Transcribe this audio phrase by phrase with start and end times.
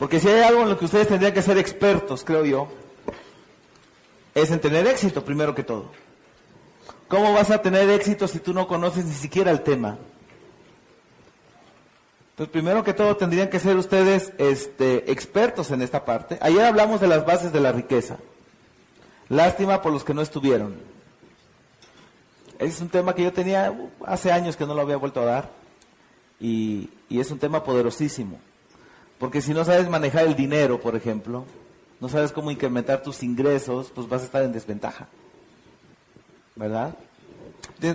[0.00, 2.68] Porque si hay algo en lo que ustedes tendrían que ser expertos, creo yo,
[4.34, 5.90] es en tener éxito primero que todo.
[7.06, 9.98] ¿Cómo vas a tener éxito si tú no conoces ni siquiera el tema?
[12.30, 16.38] Entonces, primero que todo tendrían que ser ustedes este, expertos en esta parte.
[16.40, 18.16] Ayer hablamos de las bases de la riqueza.
[19.28, 20.76] Lástima por los que no estuvieron.
[22.58, 25.26] Es un tema que yo tenía uh, hace años que no lo había vuelto a
[25.26, 25.50] dar.
[26.40, 28.40] Y, y es un tema poderosísimo.
[29.20, 31.44] Porque si no sabes manejar el dinero, por ejemplo,
[32.00, 35.08] no sabes cómo incrementar tus ingresos, pues vas a estar en desventaja.
[36.56, 36.96] ¿Verdad?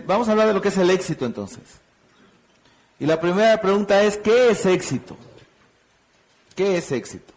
[0.05, 1.63] Vamos a hablar de lo que es el éxito entonces.
[2.99, 5.17] Y la primera pregunta es, ¿qué es éxito?
[6.55, 7.33] ¿Qué es éxito?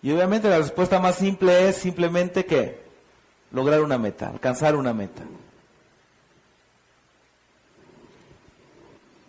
[0.00, 2.78] Y obviamente la respuesta más simple es simplemente que
[3.50, 5.22] lograr una meta, alcanzar una meta.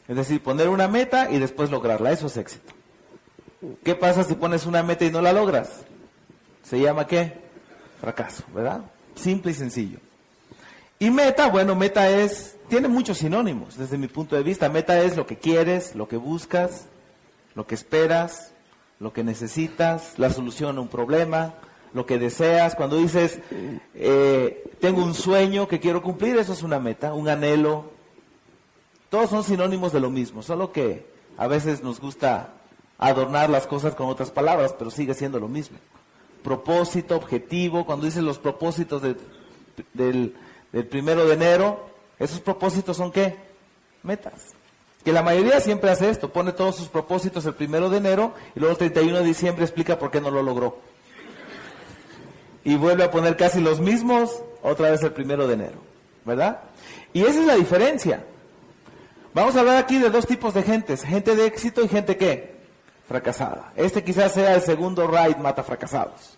[0.08, 2.74] Es decir, poner una meta y después lograrla, eso es éxito.
[3.84, 5.82] ¿Qué pasa si pones una meta y no la logras?
[6.64, 7.34] Se llama qué?
[8.00, 8.82] Fracaso, ¿verdad?
[9.16, 10.00] Simple y sencillo.
[10.98, 14.70] Y meta, bueno, meta es, tiene muchos sinónimos desde mi punto de vista.
[14.70, 16.88] Meta es lo que quieres, lo que buscas,
[17.56, 18.52] lo que esperas,
[19.00, 21.54] lo que necesitas, la solución a un problema,
[21.94, 22.76] lo que deseas.
[22.76, 23.40] Cuando dices,
[23.94, 27.92] eh, tengo un sueño que quiero cumplir, eso es una meta, un anhelo.
[29.10, 31.06] Todos son sinónimos de lo mismo, solo que
[31.38, 32.61] a veces nos gusta
[33.02, 35.78] adornar las cosas con otras palabras, pero sigue siendo lo mismo.
[36.44, 39.18] Propósito, objetivo, cuando dices los propósitos del
[40.72, 43.38] del primero de enero, esos propósitos son qué?
[44.04, 44.54] Metas.
[45.04, 48.60] Que la mayoría siempre hace esto, pone todos sus propósitos el primero de enero y
[48.60, 50.78] luego el 31 de diciembre explica por qué no lo logró.
[52.64, 55.80] Y vuelve a poner casi los mismos otra vez el primero de enero,
[56.24, 56.62] ¿verdad?
[57.14, 58.24] Y esa es la diferencia.
[59.34, 62.61] Vamos a hablar aquí de dos tipos de gentes, gente de éxito y gente qué?
[63.12, 63.74] Fracasada.
[63.76, 66.38] Este quizás sea el segundo ride mata fracasados.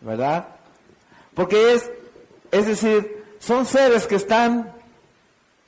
[0.00, 0.48] ¿Verdad?
[1.34, 1.90] Porque es
[2.50, 4.72] es decir, son seres que están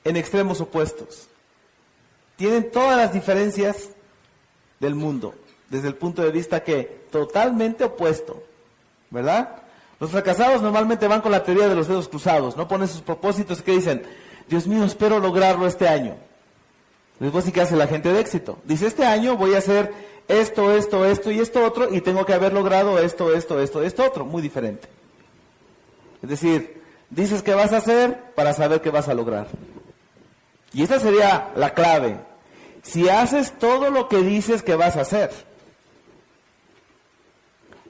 [0.03, 1.27] en extremos opuestos.
[2.35, 3.89] Tienen todas las diferencias
[4.79, 5.35] del mundo,
[5.69, 8.41] desde el punto de vista que totalmente opuesto,
[9.11, 9.57] ¿verdad?
[9.99, 13.61] Los fracasados normalmente van con la teoría de los dedos cruzados, no ponen sus propósitos
[13.61, 14.01] que dicen,
[14.47, 16.15] Dios mío, espero lograrlo este año.
[17.19, 18.59] Después sí que hace la gente de éxito.
[18.63, 19.93] Dice, este año voy a hacer
[20.27, 24.05] esto, esto, esto y esto otro y tengo que haber logrado esto, esto, esto, esto
[24.05, 24.87] otro, muy diferente.
[26.21, 29.47] Es decir, dices que vas a hacer para saber qué vas a lograr.
[30.71, 32.19] Y esta sería la clave.
[32.83, 35.31] Si haces todo lo que dices que vas a hacer,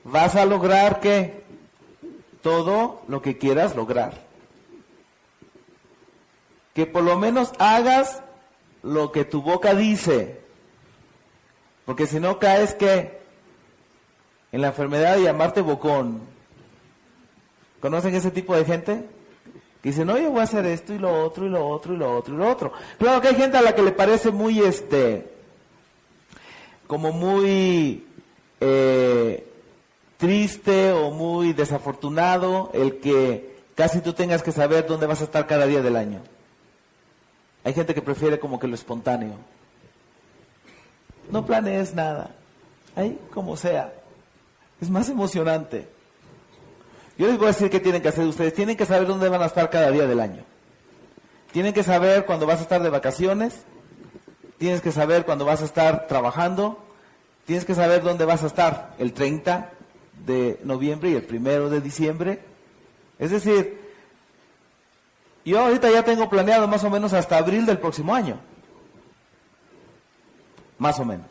[0.04, 1.44] vas a lograr que
[2.42, 4.24] todo lo que quieras lograr.
[6.74, 8.24] Que por lo menos hagas
[8.84, 10.40] lo que tu boca dice.
[11.86, 13.20] Porque si no caes que
[14.52, 16.22] en la enfermedad de llamarte bocón,
[17.80, 19.06] ¿Conocen ese tipo de gente?
[19.82, 21.98] Que dicen, no, yo voy a hacer esto y lo otro y lo otro y
[21.98, 22.74] lo otro y lo otro.
[22.98, 25.32] Claro que hay gente a la que le parece muy, este,
[26.88, 28.06] como muy
[28.60, 29.48] eh,
[30.18, 35.48] triste o muy desafortunado el que casi tú tengas que saber dónde vas a estar
[35.48, 36.22] cada día del año.
[37.70, 39.36] Hay gente que prefiere como que lo espontáneo.
[41.30, 42.32] No planees nada.
[42.96, 43.94] Ahí como sea.
[44.82, 45.88] Es más emocionante.
[47.16, 48.56] Yo les voy a decir qué tienen que hacer ustedes.
[48.56, 50.42] Tienen que saber dónde van a estar cada día del año.
[51.52, 53.62] Tienen que saber cuándo vas a estar de vacaciones.
[54.58, 56.80] Tienes que saber cuándo vas a estar trabajando.
[57.46, 59.70] Tienes que saber dónde vas a estar el 30
[60.26, 62.40] de noviembre y el 1 de diciembre.
[63.20, 63.89] Es decir,
[65.50, 68.40] yo ahorita ya tengo planeado más o menos hasta abril del próximo año.
[70.78, 71.28] Más o menos.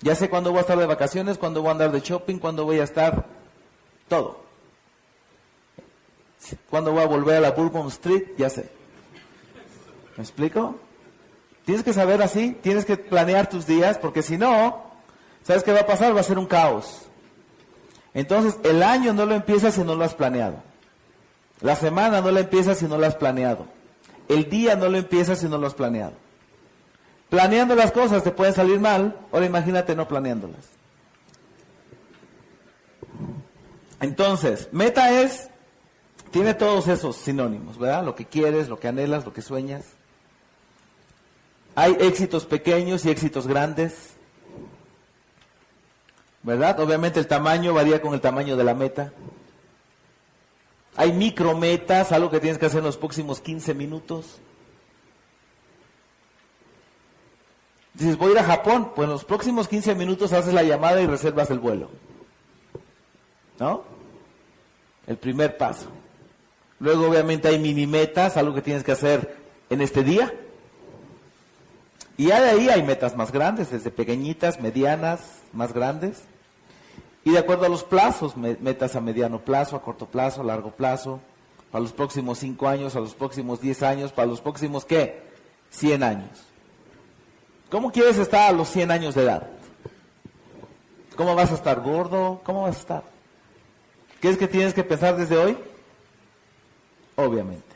[0.00, 2.64] Ya sé cuándo voy a estar de vacaciones, cuándo voy a andar de shopping, cuándo
[2.64, 3.26] voy a estar
[4.08, 4.44] todo.
[6.68, 8.24] ¿Cuándo voy a volver a la Bourbon Street?
[8.36, 8.68] Ya sé.
[10.16, 10.78] ¿Me explico?
[11.64, 14.82] Tienes que saber así, tienes que planear tus días, porque si no,
[15.42, 16.14] ¿sabes qué va a pasar?
[16.14, 17.06] Va a ser un caos.
[18.12, 20.62] Entonces, el año no lo empiezas si no lo has planeado.
[21.64, 23.64] La semana no la empiezas si no lo has planeado.
[24.28, 26.12] El día no lo empiezas si no lo has planeado.
[27.30, 30.66] Planeando las cosas te pueden salir mal, ahora imagínate no planeándolas.
[33.98, 35.48] Entonces, meta es
[36.30, 38.04] tiene todos esos sinónimos, ¿verdad?
[38.04, 39.86] Lo que quieres, lo que anhelas, lo que sueñas.
[41.74, 44.10] Hay éxitos pequeños y éxitos grandes.
[46.42, 46.78] ¿Verdad?
[46.78, 49.14] Obviamente el tamaño varía con el tamaño de la meta.
[50.96, 54.40] Hay micrometas, algo que tienes que hacer en los próximos 15 minutos.
[57.94, 61.00] Dices, voy a ir a Japón, pues en los próximos 15 minutos haces la llamada
[61.00, 61.90] y reservas el vuelo.
[63.58, 63.84] ¿No?
[65.06, 65.88] El primer paso.
[66.80, 69.36] Luego obviamente hay mini metas, algo que tienes que hacer
[69.70, 70.32] en este día.
[72.16, 76.24] Y ya de ahí hay metas más grandes, desde pequeñitas, medianas, más grandes.
[77.24, 80.72] Y de acuerdo a los plazos, metas a mediano plazo, a corto plazo, a largo
[80.72, 81.20] plazo,
[81.70, 85.22] para los próximos 5 años, a los próximos 10 años, para los próximos, ¿qué?
[85.70, 86.44] 100 años.
[87.70, 89.48] ¿Cómo quieres estar a los 100 años de edad?
[91.16, 92.42] ¿Cómo vas a estar gordo?
[92.44, 93.02] ¿Cómo vas a estar?
[94.20, 95.56] ¿Qué es que tienes que pensar desde hoy?
[97.16, 97.74] Obviamente.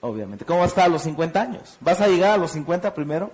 [0.00, 0.44] Obviamente.
[0.44, 1.76] ¿Cómo vas a estar a los 50 años?
[1.80, 3.30] ¿Vas a llegar a los 50 primero?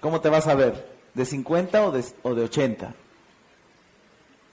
[0.00, 0.91] ¿Cómo te vas a ver?
[1.14, 2.94] ¿De 50 o de, o de 80?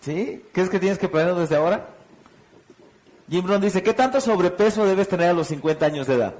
[0.02, 0.46] ¿Sí?
[0.54, 1.88] ¿Qué es que tienes que planear desde ahora?
[3.30, 6.34] Jim Brown dice, ¿qué tanto sobrepeso debes tener a los 50 años de edad?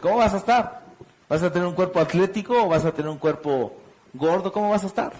[0.00, 0.82] ¿Cómo vas a estar?
[1.28, 3.72] ¿Vas a tener un cuerpo atlético o vas a tener un cuerpo
[4.12, 4.52] gordo?
[4.52, 5.12] ¿Cómo vas a estar?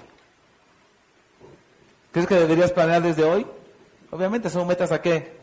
[2.12, 3.47] ¿Crees que deberías planear desde hoy?
[4.11, 5.38] Obviamente son metas a qué?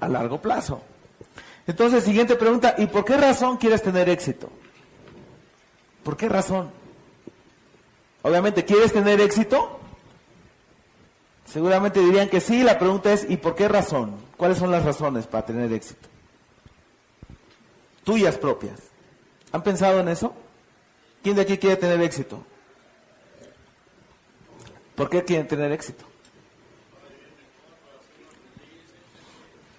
[0.00, 0.82] A largo plazo.
[1.66, 4.50] Entonces, siguiente pregunta, ¿y por qué razón quieres tener éxito?
[6.04, 6.70] ¿Por qué razón?
[8.26, 9.78] Obviamente, ¿quieres tener éxito?
[11.44, 14.16] Seguramente dirían que sí, la pregunta es, ¿y por qué razón?
[14.36, 16.08] ¿Cuáles son las razones para tener éxito?
[18.02, 18.80] Tuyas propias.
[19.52, 20.34] ¿Han pensado en eso?
[21.22, 22.44] ¿Quién de aquí quiere tener éxito?
[24.96, 26.04] ¿Por qué quieren tener éxito?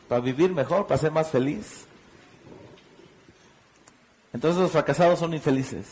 [0.07, 1.85] Para vivir mejor, para ser más feliz.
[4.31, 5.85] Entonces los fracasados son infelices.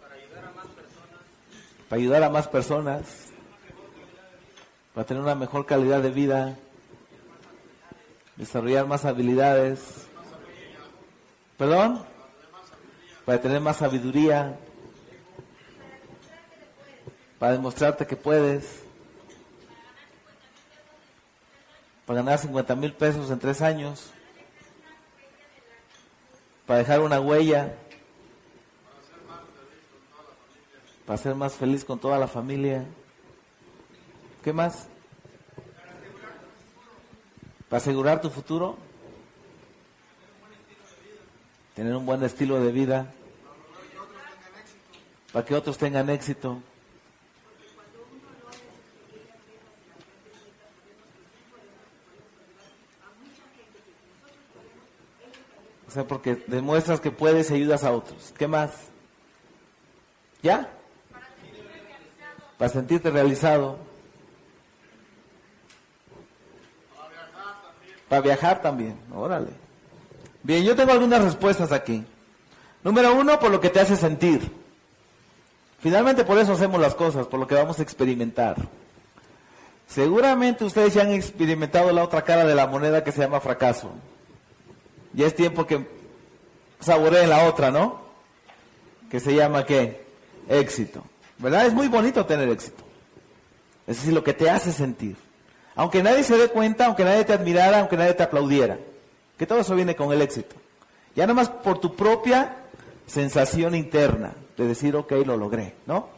[0.00, 1.20] Para ayudar a más personas.
[1.90, 3.04] Para ayudar a más personas.
[4.94, 6.56] Para tener una mejor calidad de vida.
[8.36, 10.06] Desarrollar más habilidades.
[11.58, 12.02] ¿Perdón?
[13.26, 14.58] Para tener más sabiduría.
[17.38, 18.84] Para demostrarte que puedes.
[22.10, 24.10] para ganar 50 mil pesos en tres años,
[26.66, 27.76] para dejar una huella,
[31.10, 32.84] para ser más feliz con toda la familia.
[34.44, 34.86] ¿Qué más?
[37.68, 38.78] Para asegurar tu futuro,
[41.74, 43.12] tener un buen estilo de vida,
[45.32, 46.62] para que otros tengan éxito.
[55.88, 58.32] O sea, porque demuestras que puedes y ayudas a otros.
[58.38, 58.70] ¿Qué más?
[60.40, 60.76] ¿Ya?
[62.60, 63.78] Para sentirte realizado.
[68.06, 68.98] Para viajar también.
[69.14, 69.48] Órale.
[70.42, 72.04] Bien, yo tengo algunas respuestas aquí.
[72.84, 74.52] Número uno, por lo que te hace sentir.
[75.78, 78.56] Finalmente por eso hacemos las cosas, por lo que vamos a experimentar.
[79.88, 83.90] Seguramente ustedes ya han experimentado la otra cara de la moneda que se llama fracaso.
[85.14, 85.88] Ya es tiempo que
[86.78, 88.02] saboreen la otra, ¿no?
[89.10, 90.04] Que se llama qué?
[90.46, 91.02] Éxito.
[91.40, 91.66] ¿Verdad?
[91.66, 92.84] Es muy bonito tener éxito.
[93.86, 95.16] Es decir, lo que te hace sentir.
[95.74, 98.78] Aunque nadie se dé cuenta, aunque nadie te admirara, aunque nadie te aplaudiera.
[99.38, 100.56] Que todo eso viene con el éxito.
[101.16, 102.56] Ya nomás por tu propia
[103.06, 106.08] sensación interna de decir, ok, lo logré, ¿no?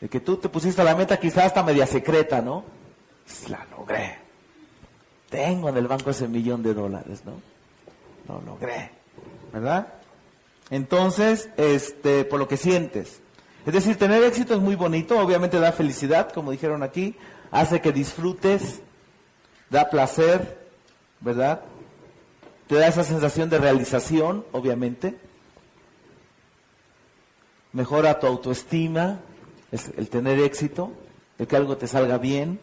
[0.00, 2.64] De que tú te pusiste la meta quizás hasta media secreta, ¿no?
[3.48, 4.18] La logré.
[5.28, 7.32] Tengo en el banco ese millón de dólares, ¿no?
[8.28, 8.90] Lo logré,
[9.52, 9.88] ¿verdad?
[10.70, 13.19] Entonces, este, por lo que sientes.
[13.66, 17.16] Es decir, tener éxito es muy bonito, obviamente da felicidad, como dijeron aquí,
[17.50, 18.80] hace que disfrutes,
[19.68, 20.66] da placer,
[21.20, 21.60] ¿verdad?
[22.66, 25.16] Te da esa sensación de realización, obviamente.
[27.72, 29.20] Mejora tu autoestima,
[29.70, 30.92] es el tener éxito,
[31.38, 32.58] el que algo te salga bien.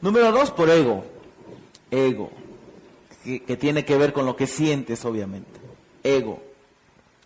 [0.00, 1.04] Número dos, por ego.
[1.90, 2.30] Ego.
[3.24, 5.60] Que, tiene que ver con lo que sientes, obviamente.
[6.02, 6.42] Ego.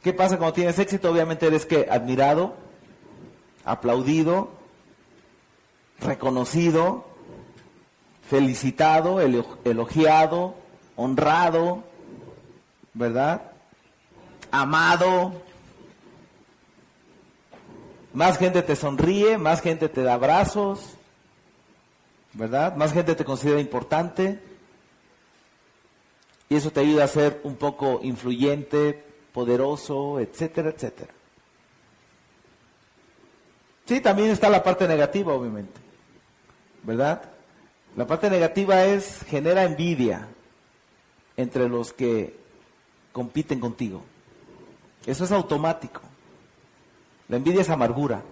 [0.02, 1.10] ¿Qué pasa cuando tienes éxito?
[1.10, 2.54] Obviamente eres que admirado,
[3.64, 4.50] aplaudido,
[6.00, 7.04] reconocido,
[8.28, 10.56] felicitado, elogiado,
[10.96, 11.84] honrado,
[12.94, 13.42] ¿verdad?
[14.50, 15.32] Amado.
[18.12, 20.94] Más gente te sonríe, más gente te da abrazos,
[22.32, 22.74] ¿verdad?
[22.74, 24.42] Más gente te considera importante
[26.48, 31.12] y eso te ayuda a ser un poco influyente, poderoso, etcétera, etcétera.
[33.86, 35.80] Sí, también está la parte negativa, obviamente,
[36.82, 37.22] ¿verdad?
[37.96, 40.28] La parte negativa es, genera envidia,
[41.36, 42.36] entre los que
[43.12, 44.02] compiten contigo.
[45.06, 46.00] Eso es automático.
[47.28, 48.22] La envidia es amargura.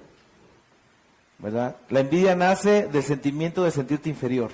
[1.39, 1.77] ¿Verdad?
[1.89, 4.51] La envidia nace del sentimiento de sentirte inferior.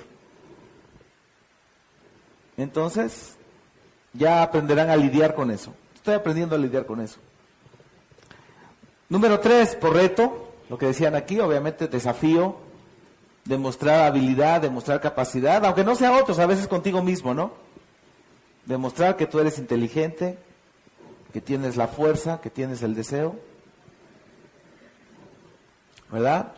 [2.56, 3.36] Entonces,
[4.12, 5.74] ya aprenderán a lidiar con eso.
[6.06, 7.18] Estoy aprendiendo a lidiar con eso.
[9.08, 12.58] Número tres, por reto, lo que decían aquí, obviamente desafío,
[13.44, 17.54] demostrar habilidad, demostrar capacidad, aunque no sea otros, a veces contigo mismo, ¿no?
[18.66, 20.38] Demostrar que tú eres inteligente,
[21.32, 23.34] que tienes la fuerza, que tienes el deseo.
[26.12, 26.52] ¿Verdad?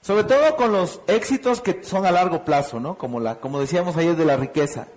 [0.00, 2.96] Sobre todo con los éxitos que son a largo plazo, ¿no?
[2.96, 4.88] Como, la, como decíamos ayer de la riqueza.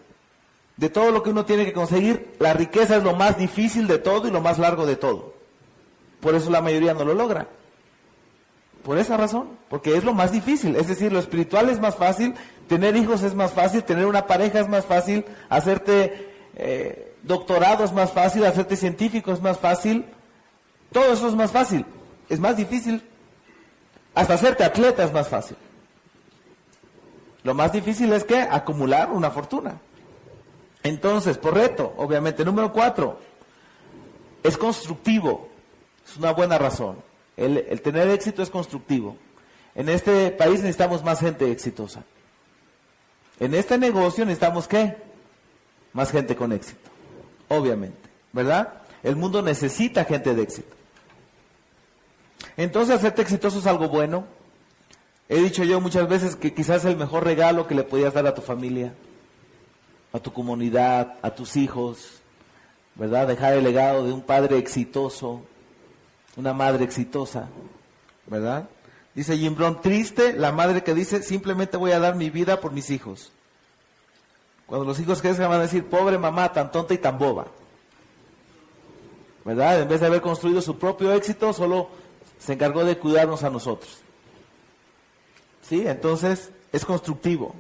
[0.80, 3.98] De todo lo que uno tiene que conseguir, la riqueza es lo más difícil de
[3.98, 5.34] todo y lo más largo de todo.
[6.22, 7.50] Por eso la mayoría no lo logra.
[8.86, 10.78] Por esa razón, porque es lo más difícil.
[10.78, 12.34] Es decir, lo espiritual es más fácil,
[12.70, 17.92] tener hijos es más fácil, tener una pareja es más fácil, hacerte eh, doctorado es
[17.92, 20.06] más fácil, hacerte científico es más fácil.
[20.94, 21.86] Todo eso es más fácil.
[22.30, 23.04] Es más difícil.
[24.16, 25.58] Hasta hacerte atleta es más fácil.
[27.44, 29.82] Lo más difícil es que acumular una fortuna.
[30.84, 33.20] Entonces, por reto, obviamente, número cuatro,
[34.44, 35.50] es constructivo.
[36.08, 36.98] Es una buena razón.
[37.38, 39.16] El, tener éxito es constructivo.
[39.76, 42.04] En este país necesitamos más gente exitosa.
[43.40, 44.98] En este negocio necesitamos qué?
[45.94, 46.90] Más gente con éxito.
[47.48, 48.10] Obviamente.
[48.34, 48.82] ¿Verdad?
[49.04, 50.76] El mundo necesita gente de éxito.
[52.58, 54.26] Entonces, hacerte exitoso es algo bueno.
[55.30, 58.34] He dicho yo muchas veces que quizás el mejor regalo que le podías dar a
[58.34, 58.94] tu familia,
[60.12, 62.22] a tu comunidad, a tus hijos,
[62.96, 63.28] ¿verdad?
[63.28, 65.42] Dejar el legado de un padre exitoso,
[66.36, 67.48] una madre exitosa,
[68.26, 68.68] ¿verdad?
[69.14, 72.72] Dice Jim Brown, triste la madre que dice, simplemente voy a dar mi vida por
[72.72, 73.32] mis hijos.
[74.66, 77.48] Cuando los hijos crezcan van a decir, pobre mamá, tan tonta y tan boba.
[79.44, 79.82] ¿Verdad?
[79.82, 81.90] En vez de haber construido su propio éxito, solo
[82.38, 84.00] se encargó de cuidarnos a nosotros.
[85.62, 85.88] ¿Sí?
[85.88, 87.56] Entonces, es constructivo.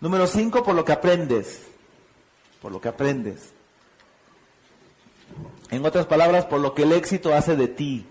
[0.00, 1.62] Número cinco, por lo que aprendes.
[2.60, 3.52] Por lo que aprendes.
[5.70, 8.06] En otras palabras, por lo que el éxito hace de ti.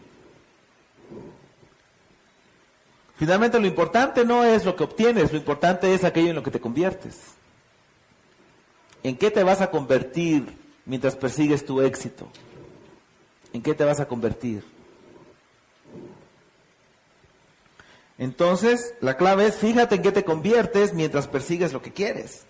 [3.18, 6.52] Finalmente lo importante no es lo que obtienes, lo importante es aquello en lo que
[6.52, 7.16] te conviertes.
[9.04, 10.46] ¿En qué te vas a convertir
[10.86, 12.28] mientras persigues tu éxito?
[13.54, 14.75] ¿En qué te vas a convertir?
[18.18, 22.44] Entonces, la clave es fíjate en qué te conviertes mientras persigues lo que quieres.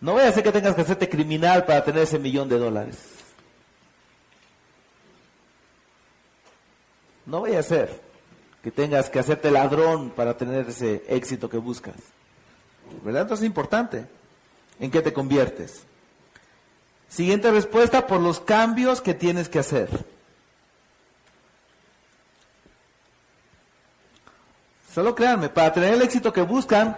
[0.00, 2.98] No voy a hacer que tengas que hacerte criminal para tener ese millón de dólares.
[7.24, 8.00] No vaya a ser
[8.62, 11.94] que tengas que hacerte ladrón para tener ese éxito que buscas.
[13.04, 13.22] ¿Verdad?
[13.22, 14.06] Entonces es importante.
[14.80, 15.84] ¿En qué te conviertes?
[17.08, 19.88] Siguiente respuesta, por los cambios que tienes que hacer.
[24.94, 26.96] Solo créanme, para tener el éxito que buscan,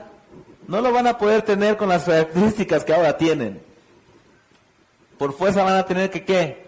[0.67, 3.63] no lo van a poder tener con las características que ahora tienen.
[5.17, 6.67] Por fuerza van a tener que, ¿qué?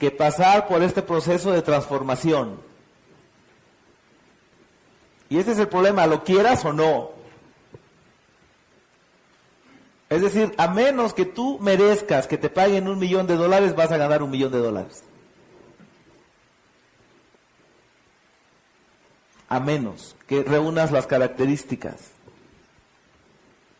[0.00, 2.60] Que pasar por este proceso de transformación.
[5.28, 7.10] Y ese es el problema, lo quieras o no.
[10.08, 13.92] Es decir, a menos que tú merezcas que te paguen un millón de dólares, vas
[13.92, 15.02] a ganar un millón de dólares.
[19.48, 22.16] A menos que reúnas las características.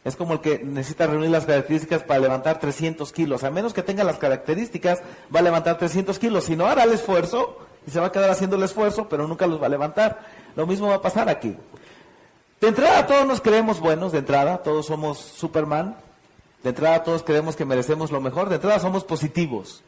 [0.05, 3.43] Es como el que necesita reunir las características para levantar 300 kilos.
[3.43, 5.03] A menos que tenga las características,
[5.35, 6.45] va a levantar 300 kilos.
[6.45, 9.49] Si no, hará el esfuerzo y se va a quedar haciendo el esfuerzo, pero nunca
[9.49, 10.21] los va a levantar.
[10.55, 11.57] Lo mismo va a pasar aquí.
[12.61, 15.97] De entrada todos nos creemos buenos, de entrada todos somos Superman,
[16.63, 19.83] de entrada todos creemos que merecemos lo mejor, de entrada somos positivos.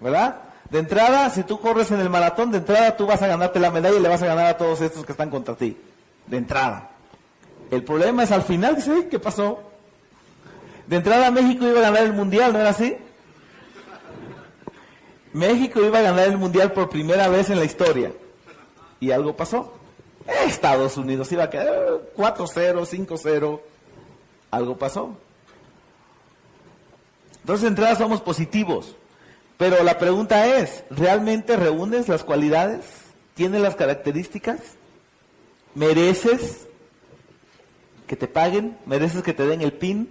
[0.00, 0.36] ¿Verdad?
[0.70, 3.70] De entrada, si tú corres en el maratón, de entrada tú vas a ganarte la
[3.70, 5.76] medalla y le vas a ganar a todos estos que están contra ti.
[6.26, 6.90] De entrada.
[7.70, 9.60] El problema es al final, dice, ¿qué pasó?
[10.86, 12.96] De entrada México iba a ganar el mundial, ¿no era así?
[15.32, 18.12] México iba a ganar el mundial por primera vez en la historia
[19.00, 19.74] y algo pasó.
[20.46, 23.60] Estados Unidos iba a quedar 4-0, 5-0.
[24.50, 25.16] Algo pasó.
[27.40, 28.94] Entonces, de entrada somos positivos.
[29.58, 32.86] Pero la pregunta es, ¿realmente reúnes las cualidades?
[33.34, 34.60] ¿Tienes las características?
[35.74, 36.66] ¿Mereces
[38.06, 38.78] que te paguen?
[38.86, 40.08] ¿Mereces que te den el PIN?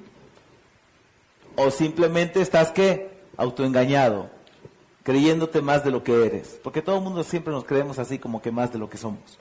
[1.55, 3.17] ¿O simplemente estás qué?
[3.37, 4.37] Autoengañado
[5.07, 6.59] creyéndote más de lo que eres.
[6.61, 9.39] Porque todo el mundo siempre nos creemos así como que más de lo que somos.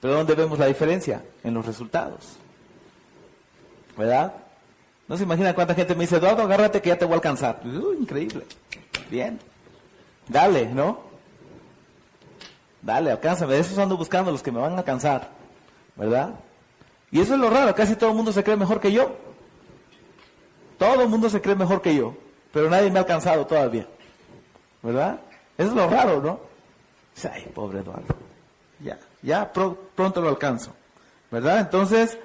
[0.00, 1.24] Pero ¿dónde vemos la diferencia?
[1.42, 2.36] En los resultados.
[3.98, 4.32] ¿Verdad?
[5.08, 7.62] No se imagina cuánta gente me dice, Eduardo, agárrate que ya te voy a alcanzar.
[7.98, 8.44] increíble.
[9.14, 9.38] Bien.
[10.26, 10.98] Dale, ¿no?
[12.82, 13.56] Dale, alcánzame.
[13.56, 15.28] Esos ando buscando los que me van a alcanzar.
[15.94, 16.30] ¿Verdad?
[17.12, 17.72] Y eso es lo raro.
[17.76, 19.14] Casi todo el mundo se cree mejor que yo.
[20.78, 22.16] Todo el mundo se cree mejor que yo.
[22.52, 23.86] Pero nadie me ha alcanzado todavía.
[24.82, 25.20] ¿Verdad?
[25.56, 26.40] Es lo raro, ¿no?
[27.32, 28.16] Ay, pobre Eduardo.
[28.80, 30.72] Ya, ya pronto lo alcanzo.
[31.30, 31.60] ¿Verdad?
[31.60, 32.18] Entonces,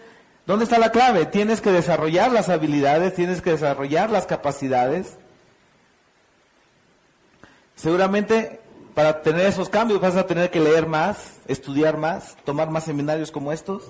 [0.47, 1.27] ¿dónde está la clave?
[1.27, 5.19] Tienes que desarrollar las habilidades, tienes que desarrollar las capacidades.
[7.79, 8.59] Seguramente
[8.93, 13.31] para tener esos cambios vas a tener que leer más, estudiar más, tomar más seminarios
[13.31, 13.83] como estos,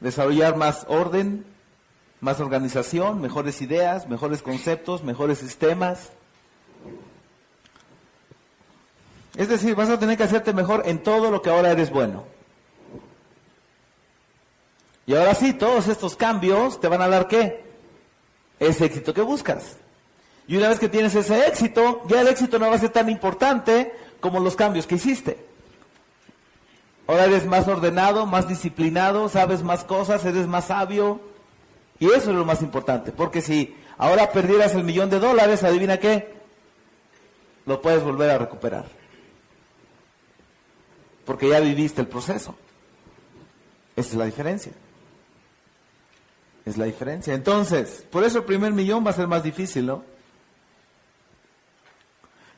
[0.00, 1.46] desarrollar más orden,
[2.20, 6.10] más organización, mejores ideas, mejores conceptos, mejores sistemas.
[9.36, 12.24] Es decir, vas a tener que hacerte mejor en todo lo que ahora eres bueno.
[15.06, 17.70] Y ahora sí, todos estos cambios te van a dar qué?
[18.58, 19.76] Ese éxito que buscas.
[20.48, 23.08] Y una vez que tienes ese éxito, ya el éxito no va a ser tan
[23.08, 25.38] importante como los cambios que hiciste.
[27.06, 31.20] Ahora eres más ordenado, más disciplinado, sabes más cosas, eres más sabio.
[31.98, 33.12] Y eso es lo más importante.
[33.12, 36.34] Porque si ahora perdieras el millón de dólares, adivina qué,
[37.66, 39.02] lo puedes volver a recuperar
[41.24, 42.54] porque ya viviste el proceso.
[43.96, 44.72] Esa es la diferencia.
[46.64, 47.34] Es la diferencia.
[47.34, 50.04] Entonces, por eso el primer millón va a ser más difícil, ¿no?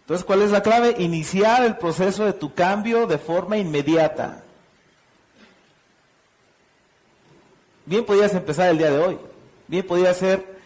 [0.05, 0.97] Entonces, ¿cuál es la clave?
[0.99, 4.45] Iniciar el proceso de tu cambio de forma inmediata.
[7.87, 9.19] Bien podías empezar el día de hoy.
[9.67, 10.59] Bien podía ser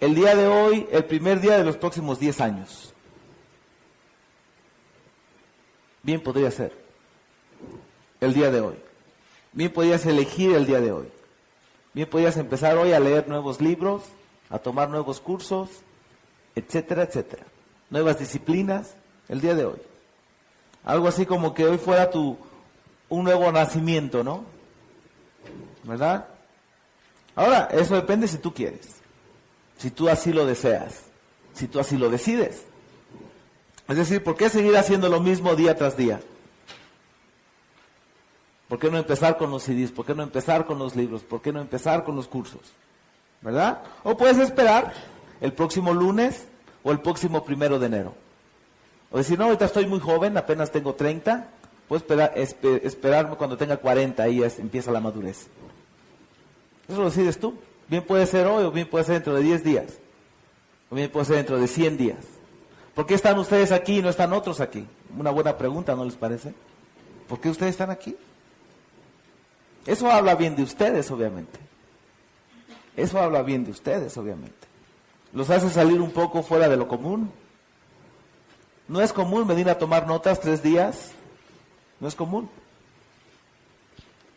[0.00, 2.92] el día de hoy el primer día de los próximos 10 años.
[6.02, 6.72] Bien podría ser
[8.20, 8.74] el día de hoy.
[9.52, 11.08] Bien podías elegir el día de hoy.
[11.92, 14.02] Bien podías empezar hoy a leer nuevos libros,
[14.50, 15.70] a tomar nuevos cursos,
[16.56, 17.44] etcétera, etcétera.
[17.90, 18.94] Nuevas disciplinas
[19.28, 19.80] el día de hoy.
[20.84, 22.36] Algo así como que hoy fuera tu
[23.08, 24.44] un nuevo nacimiento, ¿no?
[25.84, 26.26] ¿Verdad?
[27.36, 28.96] Ahora, eso depende si tú quieres.
[29.78, 31.02] Si tú así lo deseas.
[31.52, 32.64] Si tú así lo decides.
[33.88, 36.20] Es decir, ¿por qué seguir haciendo lo mismo día tras día?
[38.68, 39.92] ¿Por qué no empezar con los CDs?
[39.92, 41.22] ¿Por qué no empezar con los libros?
[41.22, 42.62] ¿Por qué no empezar con los cursos?
[43.42, 43.82] ¿Verdad?
[44.02, 44.92] O puedes esperar
[45.40, 46.46] el próximo lunes
[46.84, 48.14] o el próximo primero de enero.
[49.10, 51.48] O decir, no, ahorita estoy muy joven, apenas tengo 30,
[51.88, 55.48] puedo esperar, esperarme cuando tenga 40, ahí empieza la madurez.
[56.88, 57.54] Eso lo decides tú.
[57.88, 59.98] Bien puede ser hoy o bien puede ser dentro de 10 días.
[60.90, 62.18] O bien puede ser dentro de 100 días.
[62.94, 64.86] ¿Por qué están ustedes aquí y no están otros aquí?
[65.18, 66.54] Una buena pregunta, ¿no les parece?
[67.28, 68.16] ¿Por qué ustedes están aquí?
[69.86, 71.58] Eso habla bien de ustedes, obviamente.
[72.96, 74.73] Eso habla bien de ustedes, obviamente.
[75.34, 77.30] Los hace salir un poco fuera de lo común.
[78.88, 81.10] No es común venir a tomar notas tres días.
[82.00, 82.48] No es común.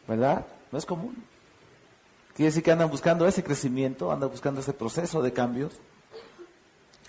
[0.08, 0.46] ¿Verdad?
[0.72, 1.16] No es común.
[2.36, 5.74] Quiere decir que andan buscando ese crecimiento, andan buscando ese proceso de cambios.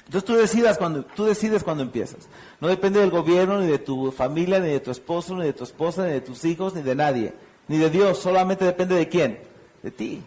[0.06, 2.28] Entonces tú decidas cuando, tú decides cuando empiezas.
[2.60, 5.64] No depende del gobierno, ni de tu familia, ni de tu esposo, ni de tu
[5.64, 7.34] esposa, ni de tus hijos, ni de nadie
[7.68, 9.38] ni de Dios, solamente depende de quién,
[9.82, 10.22] de ti.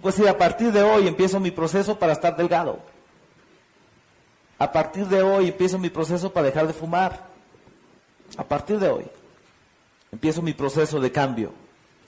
[0.00, 2.78] Puedes decir, a partir de hoy empiezo mi proceso para estar delgado.
[4.58, 7.28] A partir de hoy empiezo mi proceso para dejar de fumar.
[8.36, 9.06] A partir de hoy
[10.12, 11.52] empiezo mi proceso de cambio.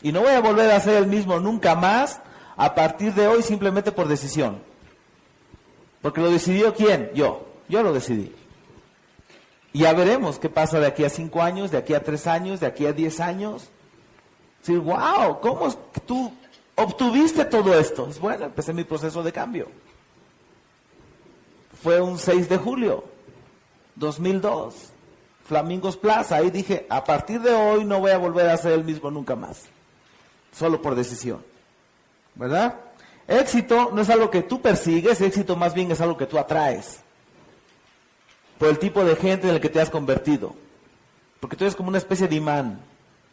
[0.03, 2.21] Y no voy a volver a ser el mismo nunca más
[2.57, 4.61] a partir de hoy simplemente por decisión.
[6.01, 7.11] Porque lo decidió quién?
[7.15, 7.47] Yo.
[7.69, 8.35] Yo lo decidí.
[9.73, 12.61] Y ya veremos qué pasa de aquí a cinco años, de aquí a tres años,
[12.61, 13.69] de aquí a diez años.
[14.63, 15.71] Sí, wow, ¿cómo
[16.07, 16.33] tú
[16.77, 18.09] obtuviste todo esto?
[18.09, 19.69] Es bueno, empecé mi proceso de cambio.
[21.83, 23.05] Fue un 6 de julio,
[23.97, 24.93] 2002,
[25.45, 26.37] Flamingos Plaza.
[26.37, 29.35] Ahí dije, a partir de hoy no voy a volver a ser el mismo nunca
[29.35, 29.65] más.
[30.53, 31.45] Solo por decisión.
[32.35, 32.77] ¿Verdad?
[33.27, 37.01] Éxito no es algo que tú persigues, éxito más bien es algo que tú atraes.
[38.59, 40.55] Por el tipo de gente en el que te has convertido.
[41.41, 42.81] Porque tú eres como una especie de imán.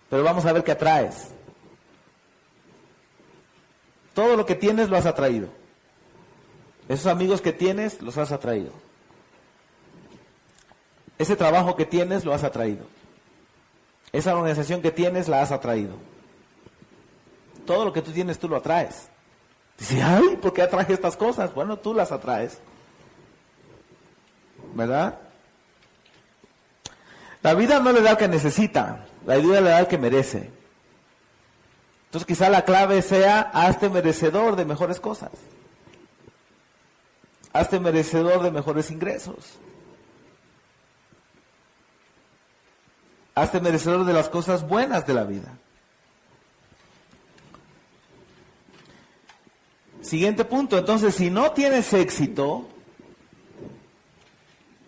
[0.09, 1.29] Pero vamos a ver qué atraes.
[4.19, 5.47] Todo lo que tienes lo has atraído.
[6.89, 8.73] Esos amigos que tienes los has atraído.
[11.17, 12.85] Ese trabajo que tienes lo has atraído.
[14.11, 15.93] Esa organización que tienes la has atraído.
[17.65, 19.07] Todo lo que tú tienes tú lo atraes.
[19.77, 21.53] Dice, ay, ¿por qué atraje estas cosas?
[21.53, 22.59] Bueno, tú las atraes.
[24.73, 25.17] ¿Verdad?
[27.41, 30.58] La vida no le da lo que necesita, la vida le da lo que merece.
[32.09, 35.29] Entonces quizá la clave sea, hazte merecedor de mejores cosas.
[37.53, 39.59] Hazte merecedor de mejores ingresos.
[43.35, 45.53] Hazte merecedor de las cosas buenas de la vida.
[50.01, 52.67] Siguiente punto, entonces si no tienes éxito,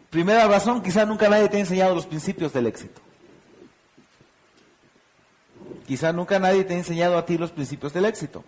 [0.10, 3.00] primera razón, quizá nunca nadie te ha enseñado los principios del éxito.
[5.92, 8.46] Quizá nunca nadie te ha enseñado a ti los principios del éxito.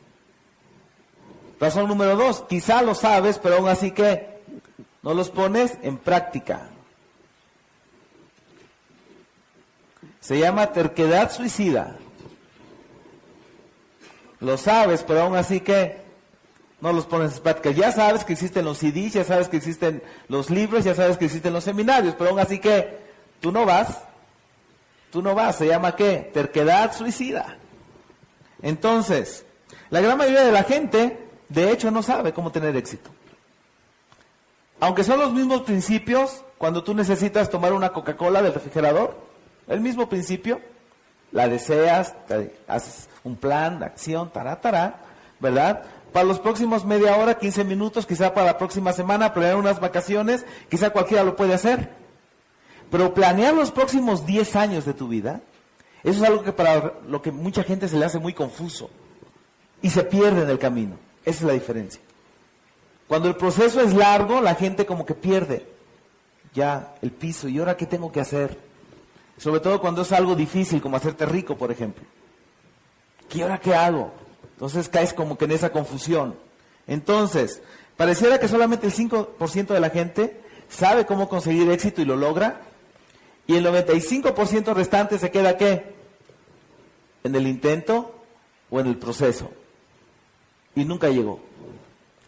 [1.59, 4.39] Razón número dos, quizá lo sabes, pero aún así que
[5.01, 6.69] no los pones en práctica.
[10.21, 11.97] Se llama terquedad suicida.
[14.39, 15.97] Lo sabes, pero aún así que
[16.79, 17.71] no los pones en práctica.
[17.71, 21.25] Ya sabes que existen los CDs, ya sabes que existen los libros, ya sabes que
[21.25, 22.99] existen los seminarios, pero aún así que
[23.41, 24.01] tú no vas.
[25.13, 25.57] Tú no vas.
[25.57, 26.31] Se llama qué?
[26.33, 27.55] Terquedad suicida.
[28.63, 29.45] Entonces,
[29.91, 33.11] la gran mayoría de la gente, de hecho, no sabe cómo tener éxito.
[34.79, 39.15] Aunque son los mismos principios cuando tú necesitas tomar una Coca-Cola del refrigerador,
[39.67, 40.59] el mismo principio,
[41.31, 42.15] la deseas,
[42.67, 44.95] haces un plan de acción, tará, tará,
[45.39, 45.83] ¿verdad?
[46.11, 50.43] Para los próximos media hora, 15 minutos, quizá para la próxima semana, planear unas vacaciones,
[50.71, 52.02] quizá cualquiera lo puede hacer.
[52.93, 55.41] Pero planear los próximos 10 años de tu vida,
[56.03, 58.87] eso es algo que para lo que mucha gente se le hace muy confuso
[59.81, 60.99] y se pierde en el camino.
[61.25, 61.99] Esa es la diferencia.
[63.07, 65.65] Cuando el proceso es largo, la gente como que pierde
[66.53, 67.47] ya el piso.
[67.47, 68.59] ¿Y ahora qué tengo que hacer?
[69.39, 72.03] Sobre todo cuando es algo difícil, como hacerte rico, por ejemplo.
[73.27, 74.11] ¿Qué ahora qué hago?
[74.51, 76.35] Entonces caes como que en esa confusión.
[76.85, 77.63] Entonces,
[77.97, 82.61] pareciera que solamente el 5% de la gente sabe cómo conseguir éxito y lo logra,
[83.47, 85.93] y el 95% restante se queda qué?
[87.23, 88.23] En el intento
[88.69, 89.51] o en el proceso.
[90.75, 91.39] Y nunca llegó.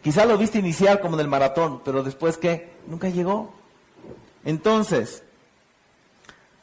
[0.02, 2.70] Quizá lo viste iniciar como en el maratón, pero después qué?
[2.86, 3.52] Nunca llegó.
[4.44, 5.22] Entonces,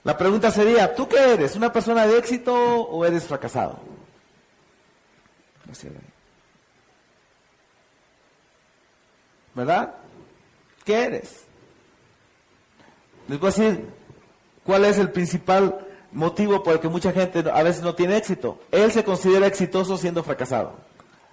[0.04, 1.56] la pregunta sería, ¿tú qué eres?
[1.56, 3.80] ¿Una persona de éxito o eres fracasado?
[9.56, 9.96] ¿Verdad?
[10.86, 11.44] ¿Qué eres?
[13.28, 13.93] Les voy a decir
[14.66, 18.60] cuál es el principal motivo por el que mucha gente a veces no tiene éxito.
[18.72, 20.74] Él se considera exitoso siendo fracasado.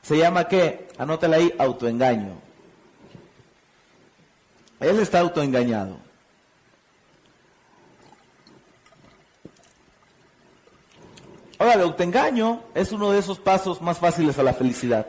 [0.03, 0.89] Se llama qué?
[0.99, 2.35] Anótala ahí, autoengaño.
[4.81, 5.99] Él está autoengañado.
[11.59, 15.07] Ahora, el autoengaño es uno de esos pasos más fáciles a la felicidad.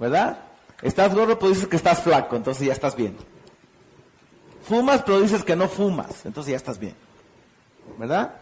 [0.00, 0.40] ¿Verdad?
[0.82, 3.16] Estás gordo, pero dices que estás flaco, entonces ya estás bien.
[4.66, 6.94] Fumas, pero dices que no fumas, entonces ya estás bien.
[7.98, 8.34] ¿Verdad?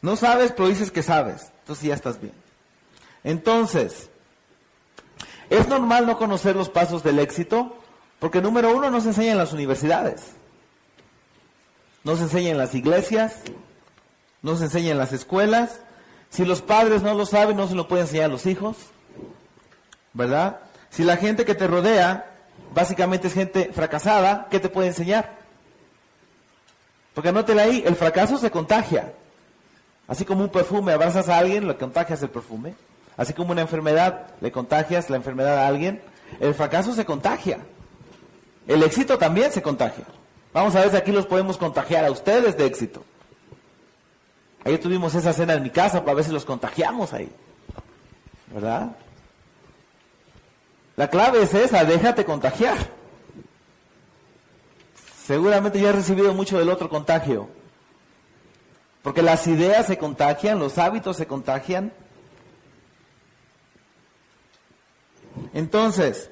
[0.00, 2.34] No sabes, pero dices que sabes, entonces ya estás bien.
[3.24, 4.08] Entonces,
[5.50, 7.76] es normal no conocer los pasos del éxito,
[8.20, 10.32] porque número uno no se enseña en las universidades,
[12.04, 13.40] no se enseña en las iglesias,
[14.40, 15.80] no se enseña en las escuelas.
[16.30, 18.76] Si los padres no lo saben, no se lo pueden enseñar a los hijos.
[20.12, 20.60] ¿Verdad?
[20.90, 22.30] Si la gente que te rodea,
[22.72, 25.41] básicamente es gente fracasada, ¿qué te puede enseñar?
[27.14, 29.12] Porque anótela ahí, el fracaso se contagia.
[30.08, 32.74] Así como un perfume, abrazas a alguien, le contagias el perfume.
[33.16, 36.00] Así como una enfermedad, le contagias la enfermedad a alguien.
[36.40, 37.58] El fracaso se contagia.
[38.66, 40.04] El éxito también se contagia.
[40.52, 43.04] Vamos a ver si aquí los podemos contagiar a ustedes de éxito.
[44.64, 47.30] Ayer tuvimos esa cena en mi casa para ver si los contagiamos ahí.
[48.52, 48.92] ¿Verdad?
[50.96, 52.76] La clave es esa, déjate contagiar.
[55.24, 57.48] Seguramente ya has recibido mucho del otro contagio.
[59.02, 61.92] Porque las ideas se contagian, los hábitos se contagian.
[65.54, 66.30] Entonces,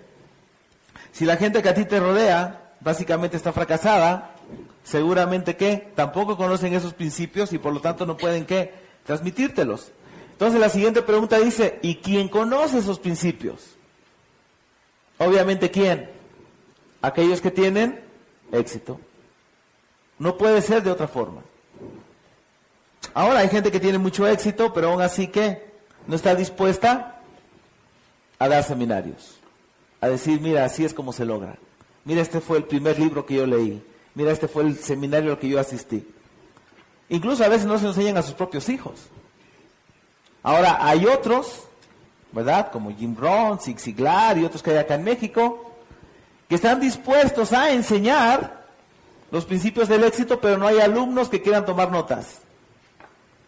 [1.13, 4.35] si la gente que a ti te rodea básicamente está fracasada,
[4.83, 8.73] seguramente que tampoco conocen esos principios y por lo tanto no pueden que
[9.05, 9.93] transmitírtelos.
[10.33, 13.77] Entonces la siguiente pregunta dice, ¿y quién conoce esos principios?
[15.19, 16.11] Obviamente quién?
[17.03, 18.10] Aquellos que tienen
[18.53, 19.01] éxito.
[20.19, 21.43] No puede ser de otra forma.
[23.15, 25.71] Ahora hay gente que tiene mucho éxito, pero aún así que
[26.07, 27.21] no está dispuesta
[28.39, 29.39] a dar seminarios.
[30.01, 31.57] A decir, mira, así es como se logra.
[32.05, 33.83] Mira, este fue el primer libro que yo leí.
[34.15, 36.07] Mira, este fue el seminario al que yo asistí.
[37.09, 39.09] Incluso a veces no se enseñan a sus propios hijos.
[40.43, 41.65] Ahora, hay otros,
[42.33, 42.71] ¿verdad?
[42.71, 45.70] Como Jim Rohn, Zig Ziglar y otros que hay acá en México,
[46.51, 48.65] que están dispuestos a enseñar
[49.31, 52.41] los principios del éxito, pero no hay alumnos que quieran tomar notas.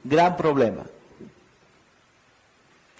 [0.05, 0.85] Gran problema.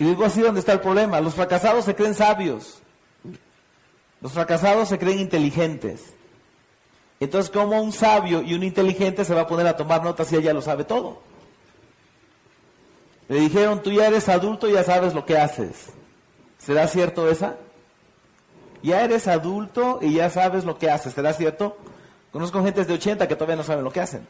[0.01, 1.21] Y digo así donde está el problema.
[1.21, 2.83] Los fracasados se creen sabios.
[4.21, 6.15] Los fracasados se creen inteligentes.
[7.21, 10.35] Entonces, como un sabio y un inteligente se va a poner a tomar notas si
[10.35, 11.23] ella lo sabe todo?
[13.29, 15.91] Le dijeron, tú ya eres adulto ya sabes lo que haces.
[16.59, 17.55] ¿Será cierto esa?
[18.83, 21.15] Ya eres adulto y ya sabes lo que haces.
[21.15, 21.77] ¿Será cierto?
[22.33, 24.27] Conozco gente de 80 que todavía no saben lo que hacen.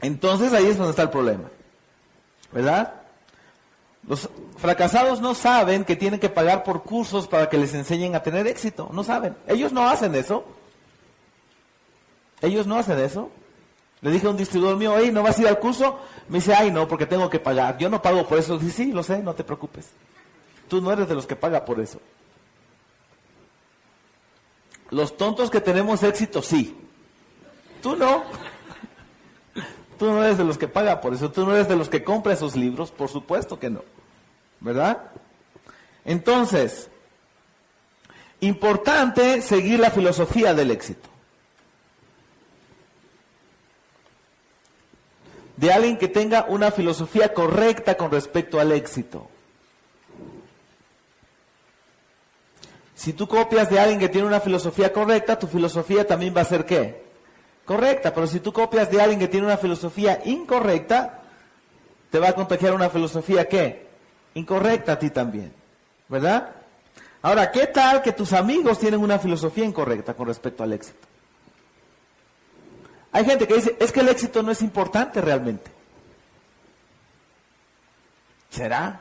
[0.00, 1.50] Entonces ahí es donde está el problema.
[2.52, 2.94] ¿Verdad?
[4.06, 8.22] Los fracasados no saben que tienen que pagar por cursos para que les enseñen a
[8.22, 8.90] tener éxito.
[8.92, 9.36] No saben.
[9.46, 10.44] Ellos no hacen eso.
[12.42, 13.30] Ellos no hacen eso.
[14.02, 15.98] Le dije a un distribuidor mío, hey, ¿no vas a ir al curso?
[16.28, 17.78] Me dice, ay, no, porque tengo que pagar.
[17.78, 18.58] Yo no pago por eso.
[18.58, 19.88] Dice, sí, lo sé, no te preocupes.
[20.68, 22.00] Tú no eres de los que paga por eso.
[24.90, 26.76] Los tontos que tenemos éxito, sí.
[27.82, 28.24] Tú no.
[29.98, 31.30] Tú no eres de los que paga por eso.
[31.30, 32.90] Tú no eres de los que compra esos libros.
[32.90, 33.82] Por supuesto que no.
[34.60, 35.10] ¿Verdad?
[36.04, 36.88] Entonces,
[38.40, 41.08] importante seguir la filosofía del éxito.
[45.56, 49.28] De alguien que tenga una filosofía correcta con respecto al éxito.
[52.94, 56.44] Si tú copias de alguien que tiene una filosofía correcta, tu filosofía también va a
[56.44, 57.04] ser qué?
[57.64, 61.22] Correcta, pero si tú copias de alguien que tiene una filosofía incorrecta,
[62.10, 63.88] te va a contagiar una filosofía qué?
[64.34, 65.52] Incorrecta a ti también.
[66.08, 66.50] ¿Verdad?
[67.22, 71.08] Ahora, ¿qué tal que tus amigos tienen una filosofía incorrecta con respecto al éxito?
[73.10, 75.70] Hay gente que dice, es que el éxito no es importante realmente.
[78.50, 79.00] ¿Será?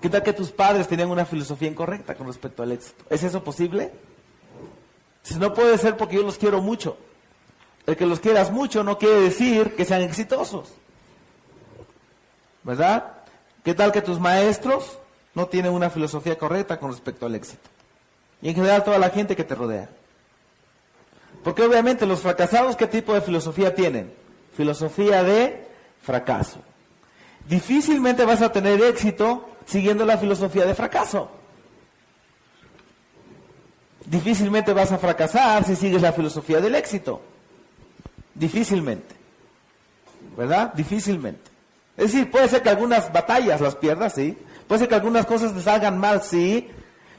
[0.00, 3.04] ¿Qué tal que tus padres tenían una filosofía incorrecta con respecto al éxito?
[3.10, 3.92] ¿Es eso posible?
[5.22, 6.96] Si no puede ser porque yo los quiero mucho.
[7.86, 10.72] El que los quieras mucho no quiere decir que sean exitosos.
[12.62, 13.12] ¿Verdad?
[13.62, 14.98] ¿Qué tal que tus maestros
[15.34, 17.68] no tienen una filosofía correcta con respecto al éxito?
[18.40, 19.90] Y en general toda la gente que te rodea.
[21.44, 24.12] Porque obviamente los fracasados, ¿qué tipo de filosofía tienen?
[24.56, 25.66] Filosofía de
[26.02, 26.60] fracaso.
[27.48, 31.30] Difícilmente vas a tener éxito siguiendo la filosofía de fracaso.
[34.04, 37.22] Difícilmente vas a fracasar si sigues la filosofía del éxito.
[38.34, 39.14] Difícilmente.
[40.36, 40.74] ¿Verdad?
[40.74, 41.50] Difícilmente.
[41.96, 44.36] Es decir, puede ser que algunas batallas las pierdas, sí.
[44.66, 46.68] Puede ser que algunas cosas te salgan mal, sí.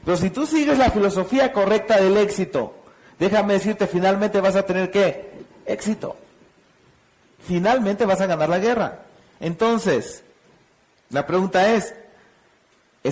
[0.04, 2.74] Pero si tú sigues la filosofía correcta del éxito,
[3.18, 5.32] déjame decirte, finalmente vas a tener qué?
[5.64, 6.16] Éxito.
[7.46, 8.98] Finalmente vas a ganar la guerra.
[9.40, 10.22] Entonces,
[11.08, 11.94] la pregunta es,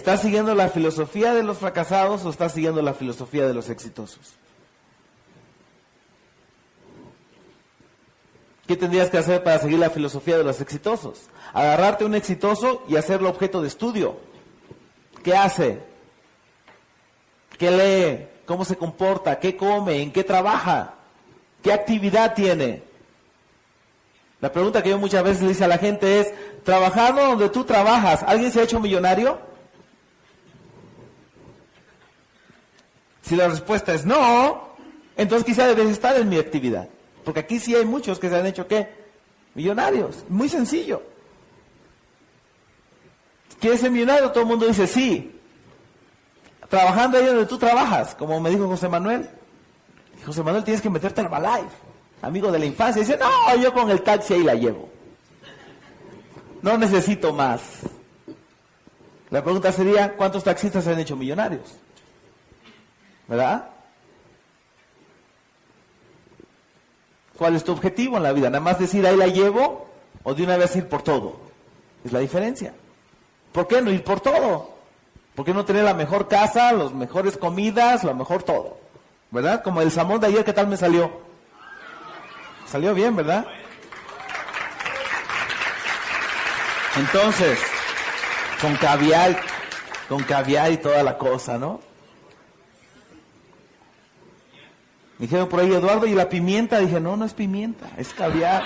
[0.00, 4.32] ¿Estás siguiendo la filosofía de los fracasados o estás siguiendo la filosofía de los exitosos?
[8.66, 11.24] ¿Qué tendrías que hacer para seguir la filosofía de los exitosos?
[11.52, 14.16] Agarrarte un exitoso y hacerlo objeto de estudio.
[15.22, 15.82] ¿Qué hace?
[17.58, 18.26] ¿Qué lee?
[18.46, 19.38] ¿Cómo se comporta?
[19.38, 20.00] ¿Qué come?
[20.00, 20.94] ¿En qué trabaja?
[21.62, 22.84] ¿Qué actividad tiene?
[24.40, 26.32] La pregunta que yo muchas veces le hice a la gente es,
[26.64, 29.49] trabajando donde tú trabajas, ¿alguien se ha hecho millonario?
[33.30, 34.70] Si la respuesta es no,
[35.16, 36.88] entonces quizá debes estar en mi actividad.
[37.24, 38.88] Porque aquí sí hay muchos que se han hecho qué?
[39.54, 40.24] Millonarios.
[40.28, 41.00] Muy sencillo.
[43.60, 44.32] ¿Quieres ser millonario?
[44.32, 45.32] Todo el mundo dice sí.
[46.68, 49.30] Trabajando ahí donde tú trabajas, como me dijo José Manuel.
[50.26, 51.76] José Manuel, tienes que meterte en Herbalife.
[52.22, 53.00] Amigo de la infancia.
[53.00, 54.88] Dice, no, yo con el taxi ahí la llevo.
[56.62, 57.60] No necesito más.
[59.30, 61.76] La pregunta sería, ¿cuántos taxistas se han hecho millonarios?
[63.30, 63.68] ¿Verdad?
[67.38, 68.50] ¿Cuál es tu objetivo en la vida?
[68.50, 69.86] ¿Nada más decir ahí la llevo
[70.24, 71.38] o de una vez ir por todo?
[72.04, 72.74] Es la diferencia.
[73.52, 74.74] ¿Por qué no ir por todo?
[75.36, 78.78] ¿Por qué no tener la mejor casa, las mejores comidas, lo mejor todo?
[79.30, 79.62] ¿Verdad?
[79.62, 81.12] Como el salmón de ayer, ¿qué tal me salió?
[82.66, 83.46] Salió bien, ¿verdad?
[86.96, 87.60] Entonces,
[88.60, 89.40] con caviar,
[90.08, 91.89] con caviar y toda la cosa, ¿no?
[95.20, 96.78] Me dijeron por ahí, Eduardo, ¿y la pimienta?
[96.78, 98.64] Dije, no, no es pimienta, es caviar.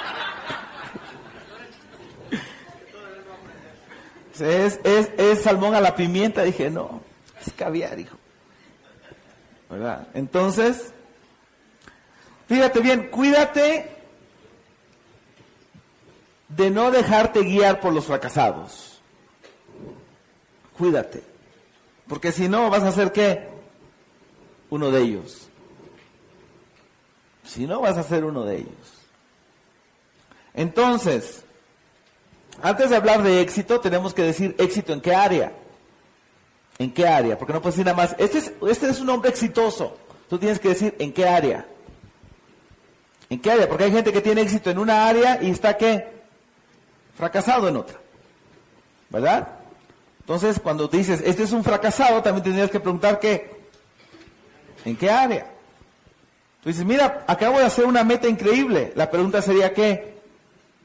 [4.38, 6.44] Es, es, es salmón a la pimienta.
[6.44, 7.00] Dije, no,
[7.44, 8.16] es caviar, hijo.
[9.68, 10.06] ¿Verdad?
[10.14, 10.92] Entonces,
[12.46, 13.90] fíjate bien, cuídate
[16.46, 19.00] de no dejarte guiar por los fracasados.
[20.78, 21.24] Cuídate.
[22.06, 23.48] Porque si no, vas a ser qué?
[24.70, 25.48] Uno de ellos.
[27.44, 28.92] Si no, vas a ser uno de ellos.
[30.54, 31.44] Entonces,
[32.62, 35.52] Antes de hablar de éxito, tenemos que decir éxito en qué área.
[36.78, 37.38] ¿En qué área?
[37.38, 39.96] Porque no puedes decir nada más, este es, este es un hombre exitoso.
[40.28, 41.66] Tú tienes que decir en qué área.
[43.30, 43.68] ¿En qué área?
[43.68, 46.06] Porque hay gente que tiene éxito en una área y está qué?
[47.16, 47.98] Fracasado en otra.
[49.10, 49.48] ¿Verdad?
[50.20, 53.62] Entonces, cuando dices, este es un fracasado, también tendrías que preguntar qué.
[54.84, 55.50] ¿En qué área?
[56.64, 58.90] Tú dices, mira, acabo de hacer una meta increíble.
[58.96, 60.14] La pregunta sería qué.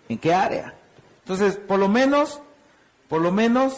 [0.09, 0.73] ¿En qué área?
[1.23, 2.41] Entonces, por lo menos,
[3.07, 3.77] por lo menos,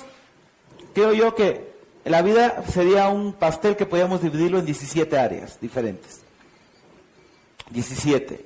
[0.96, 1.72] creo yo que
[2.04, 6.22] la vida sería un pastel que podíamos dividirlo en 17 áreas diferentes.
[7.70, 8.46] 17.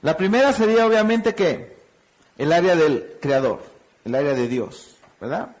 [0.00, 1.76] La primera sería obviamente que
[2.38, 3.62] el área del creador,
[4.06, 5.54] el área de Dios, ¿verdad?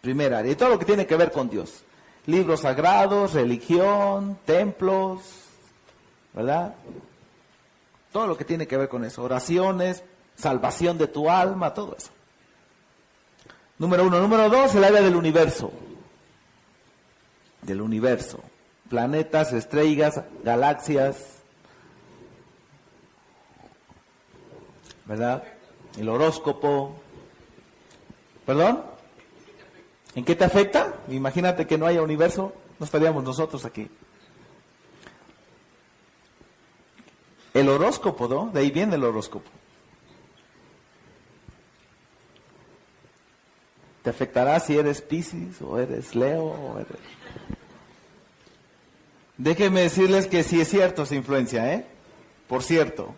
[0.00, 0.50] Primera área.
[0.50, 1.84] Y todo lo que tiene que ver con Dios.
[2.26, 5.22] Libros sagrados, religión, templos,
[6.32, 6.74] ¿verdad?
[8.12, 9.22] Todo lo que tiene que ver con eso.
[9.22, 10.02] Oraciones,
[10.36, 12.10] salvación de tu alma, todo eso.
[13.78, 14.20] Número uno.
[14.20, 15.72] Número dos, el área del universo.
[17.62, 18.40] Del universo.
[18.88, 21.42] Planetas, estrellas, galaxias.
[25.06, 25.44] ¿Verdad?
[25.96, 27.00] El horóscopo.
[28.44, 28.84] ¿Perdón?
[30.14, 30.94] ¿En qué te afecta?
[31.08, 33.88] Imagínate que no haya universo, no estaríamos nosotros aquí.
[37.54, 38.50] El horóscopo, ¿no?
[38.52, 39.50] De ahí viene el horóscopo.
[44.02, 46.96] Te afectará si eres Pisces o eres Leo o eres...
[49.36, 51.86] Déjenme decirles que sí es cierto esa influencia, ¿eh?
[52.46, 53.14] Por cierto.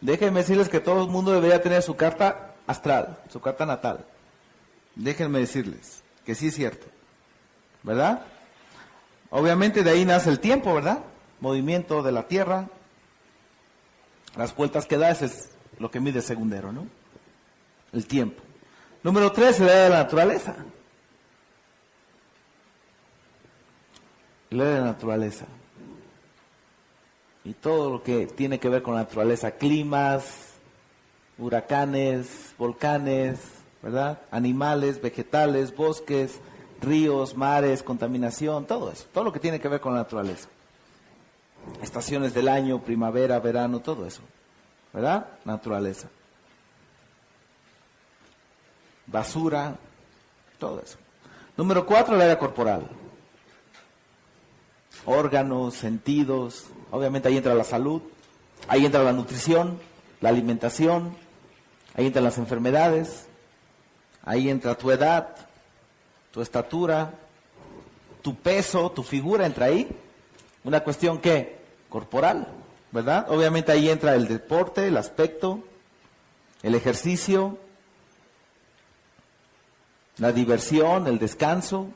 [0.00, 4.04] Déjenme decirles que todo el mundo debería tener su carta astral, su carta natal.
[4.98, 6.86] Déjenme decirles que sí es cierto.
[7.82, 8.26] ¿Verdad?
[9.30, 10.98] Obviamente de ahí nace el tiempo, ¿verdad?
[11.40, 12.68] Movimiento de la Tierra.
[14.36, 16.86] Las vueltas que da, es lo que mide segundero, ¿no?
[17.92, 18.42] El tiempo.
[19.02, 20.56] Número tres, el área de la naturaleza.
[24.50, 25.46] De la naturaleza.
[27.44, 30.54] Y todo lo que tiene que ver con la naturaleza, climas,
[31.38, 34.20] huracanes, volcanes, ¿verdad?
[34.30, 36.40] Animales, vegetales, bosques,
[36.80, 40.48] ríos, mares, contaminación, todo eso, todo lo que tiene que ver con la naturaleza.
[41.82, 44.22] Estaciones del año, primavera, verano, todo eso,
[44.92, 45.26] ¿verdad?
[45.44, 46.08] Naturaleza
[49.10, 49.76] basura,
[50.58, 50.98] todo eso.
[51.56, 52.88] Número cuatro, el área corporal.
[55.04, 58.02] Órganos, sentidos, obviamente ahí entra la salud,
[58.68, 59.78] ahí entra la nutrición,
[60.20, 61.16] la alimentación,
[61.94, 63.26] ahí entran las enfermedades,
[64.28, 65.34] ahí entra tu edad,
[66.30, 67.14] tu estatura,
[68.20, 69.88] tu peso, tu figura entra ahí.
[70.64, 71.56] Una cuestión que
[71.88, 72.46] corporal,
[72.92, 73.26] ¿verdad?
[73.30, 75.64] Obviamente ahí entra el deporte, el aspecto,
[76.62, 77.56] el ejercicio,
[80.18, 81.88] la diversión, el descanso.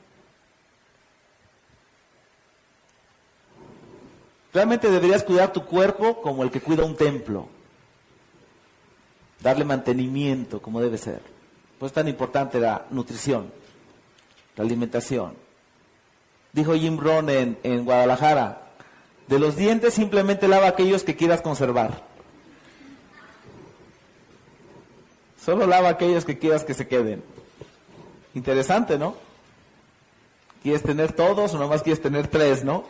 [4.55, 7.47] Realmente deberías cuidar tu cuerpo como el que cuida un templo.
[9.41, 11.32] Darle mantenimiento como debe ser.
[11.83, 13.51] Pues es tan importante la nutrición,
[14.55, 15.35] la alimentación.
[16.53, 18.71] Dijo Jim Rohn en, en Guadalajara,
[19.27, 22.05] de los dientes simplemente lava aquellos que quieras conservar.
[25.45, 27.25] Solo lava aquellos que quieras que se queden.
[28.35, 29.17] Interesante, ¿no?
[30.63, 32.85] ¿Quieres tener todos o nomás quieres tener tres, no?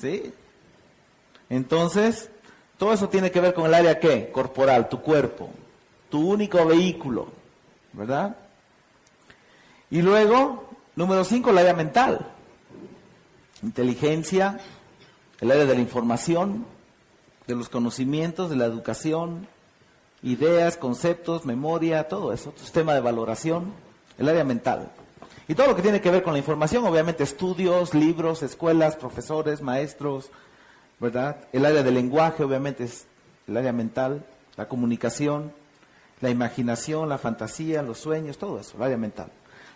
[0.00, 0.32] ¿Sí?
[1.50, 2.30] Entonces,
[2.78, 4.30] todo eso tiene que ver con el área qué?
[4.32, 5.50] Corporal, tu cuerpo,
[6.08, 7.43] tu único vehículo,
[7.94, 8.36] ¿verdad?
[9.90, 12.26] Y luego, número cinco, el área mental.
[13.62, 14.60] Inteligencia,
[15.40, 16.66] el área de la información,
[17.46, 19.46] de los conocimientos, de la educación,
[20.22, 23.72] ideas, conceptos, memoria, todo eso, sistema de valoración
[24.18, 24.90] el área mental.
[25.48, 29.60] Y todo lo que tiene que ver con la información, obviamente estudios, libros, escuelas, profesores,
[29.60, 30.30] maestros,
[31.00, 31.36] ¿verdad?
[31.52, 33.06] El área del lenguaje, obviamente, es
[33.46, 34.24] el área mental,
[34.56, 35.52] la comunicación,
[36.20, 39.28] la imaginación, la fantasía, los sueños, todo eso, el área mental.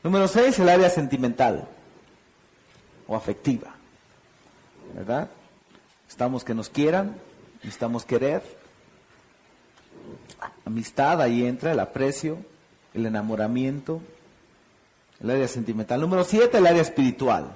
[0.03, 1.68] Número seis, el área sentimental
[3.07, 3.74] o afectiva,
[4.95, 5.28] ¿verdad?
[6.09, 7.16] Estamos que nos quieran,
[7.57, 8.43] necesitamos querer.
[10.64, 12.39] Amistad, ahí entra el aprecio,
[12.95, 14.01] el enamoramiento,
[15.20, 16.01] el área sentimental.
[16.01, 17.53] Número siete, el área espiritual.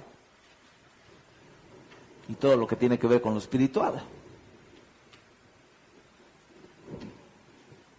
[2.29, 4.03] Y todo lo que tiene que ver con lo espiritual.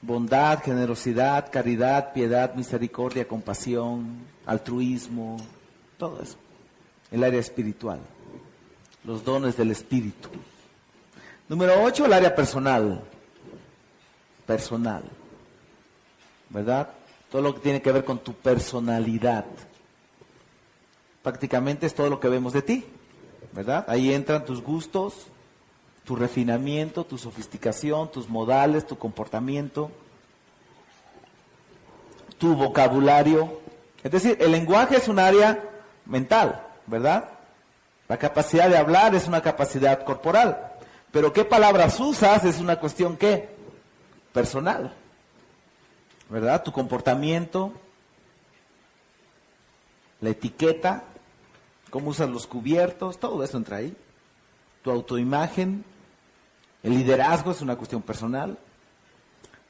[0.06, 5.38] Bondad, generosidad, caridad, piedad, misericordia, compasión, altruismo,
[5.98, 6.36] todo eso.
[7.10, 8.00] El área espiritual.
[9.06, 10.28] Los dones del espíritu.
[11.48, 13.02] Número ocho, el área personal.
[14.46, 15.04] personal.
[16.50, 16.90] ¿Verdad?
[17.32, 19.46] Todo lo que tiene que ver con tu personalidad.
[21.22, 22.86] Prácticamente es todo lo que vemos de ti.
[23.54, 23.86] ¿Verdad?
[23.88, 25.28] Ahí entran tus gustos,
[26.06, 29.90] tu refinamiento, tu sofisticación, tus modales, tu comportamiento,
[32.38, 33.62] tu vocabulario.
[34.04, 35.64] Es decir, el lenguaje es un área
[36.06, 37.30] mental, ¿verdad?
[38.08, 40.74] La capacidad de hablar es una capacidad corporal.
[41.12, 43.50] Pero qué palabras usas es una cuestión que
[44.34, 44.94] personal.
[46.30, 46.64] ¿Verdad?
[46.64, 47.72] Tu comportamiento,
[50.20, 51.04] la etiqueta,
[51.90, 53.96] cómo usas los cubiertos, todo eso entra ahí.
[54.82, 55.86] Tu autoimagen,
[56.84, 58.58] el liderazgo es una cuestión personal.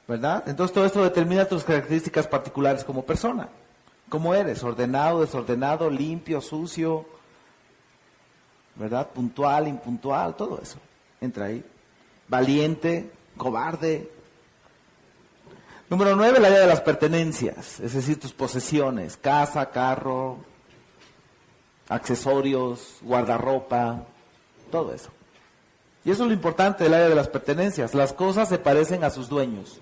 [0.06, 0.44] ¿Verdad?
[0.46, 3.48] Entonces todo esto determina tus características particulares como persona.
[4.10, 4.62] ¿Cómo eres?
[4.62, 7.06] Ordenado, desordenado, limpio, sucio,
[8.74, 9.08] ¿verdad?
[9.08, 10.78] Puntual, impuntual, todo eso
[11.24, 11.64] entra ahí.
[12.28, 14.10] Valiente, cobarde.
[15.90, 20.38] Número nueve, la área de las pertenencias, es decir, tus posesiones, casa, carro,
[21.88, 24.02] accesorios, guardarropa,
[24.70, 25.10] todo eso.
[26.04, 27.94] Y eso es lo importante del área de las pertenencias.
[27.94, 29.80] Las cosas se parecen a sus dueños.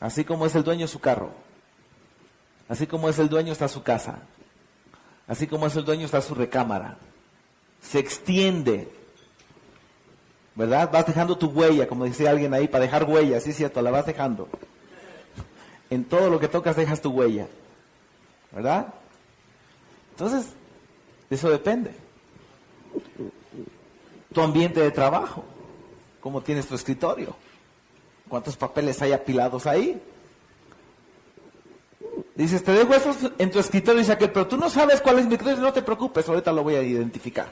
[0.00, 1.30] Así como es el dueño su carro.
[2.68, 4.20] Así como es el dueño está su casa.
[5.26, 6.98] Así como es el dueño está su recámara
[7.80, 8.88] se extiende.
[10.54, 10.90] ¿Verdad?
[10.92, 13.90] Vas dejando tu huella, como decía alguien ahí, para dejar huella, sí es cierto, la
[13.90, 14.48] vas dejando.
[15.88, 17.46] En todo lo que tocas dejas tu huella.
[18.50, 18.88] ¿Verdad?
[20.10, 20.52] Entonces,
[21.30, 21.94] eso depende.
[24.32, 25.44] Tu ambiente de trabajo,
[26.20, 27.34] cómo tienes tu escritorio,
[28.28, 30.00] cuántos papeles hay apilados ahí.
[32.34, 35.34] Dices, te dejo eso en tu escritorio, dice pero tú no sabes cuál es mi
[35.34, 37.48] escritorio, no te preocupes, ahorita lo voy a identificar.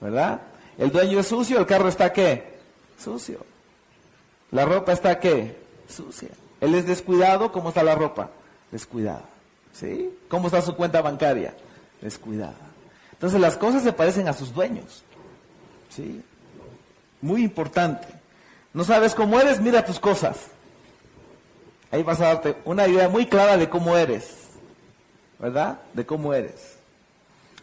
[0.00, 0.40] ¿Verdad?
[0.78, 2.58] El dueño es sucio, el carro está qué?
[2.98, 3.38] Sucio.
[4.50, 5.56] La ropa está qué?
[5.88, 6.30] Sucia.
[6.60, 8.30] Él es descuidado, ¿cómo está la ropa?
[8.70, 9.24] Descuidada.
[9.72, 10.10] ¿Sí?
[10.28, 11.54] ¿Cómo está su cuenta bancaria?
[12.04, 12.54] Descuidada.
[13.12, 15.02] Entonces las cosas se parecen a sus dueños.
[15.88, 16.22] ¿Sí?
[17.22, 18.06] Muy importante.
[18.74, 20.48] No sabes cómo eres, mira tus cosas.
[21.90, 24.36] Ahí vas a darte una idea muy clara de cómo eres,
[25.38, 25.80] ¿verdad?
[25.94, 26.76] De cómo eres.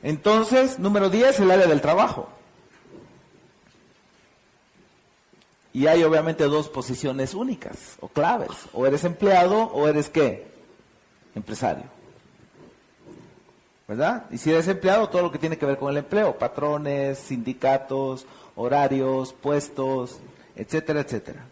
[0.01, 2.27] Entonces, número 10, el área del trabajo.
[5.71, 8.49] Y hay obviamente dos posiciones únicas o claves.
[8.73, 10.47] O eres empleado o eres qué?
[11.35, 12.00] Empresario.
[13.91, 14.23] ¿Verdad?
[14.31, 18.25] Y si eres empleado, todo lo que tiene que ver con el empleo, patrones, sindicatos,
[18.55, 20.17] horarios, puestos,
[20.55, 21.43] etcétera, etcétera.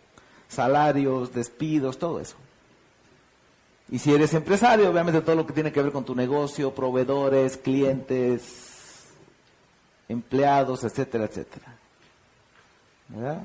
[0.48, 2.38] Salarios, despidos, todo eso.
[3.90, 7.58] Y si eres empresario, obviamente todo lo que tiene que ver con tu negocio, proveedores,
[7.58, 9.10] clientes,
[10.08, 11.76] empleados, etcétera, etcétera.
[13.10, 13.42] ¿Verdad?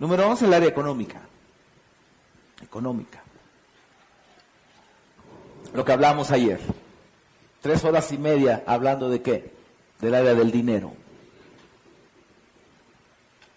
[0.00, 1.20] Número 11, el área económica.
[2.60, 3.22] Económica.
[5.72, 6.58] Lo que hablamos ayer.
[7.62, 9.50] Tres horas y media hablando de qué?
[10.00, 10.92] Del área del dinero.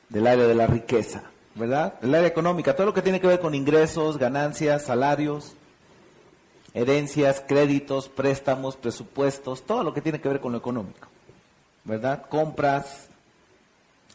[0.08, 1.24] Del área de la riqueza.
[1.56, 1.94] ¿verdad?
[2.02, 5.56] El área económica, todo lo que tiene que ver con ingresos, ganancias, salarios,
[6.74, 11.08] herencias, créditos, préstamos, presupuestos, todo lo que tiene que ver con lo económico,
[11.86, 12.26] ¿verdad?
[12.28, 13.08] Compras,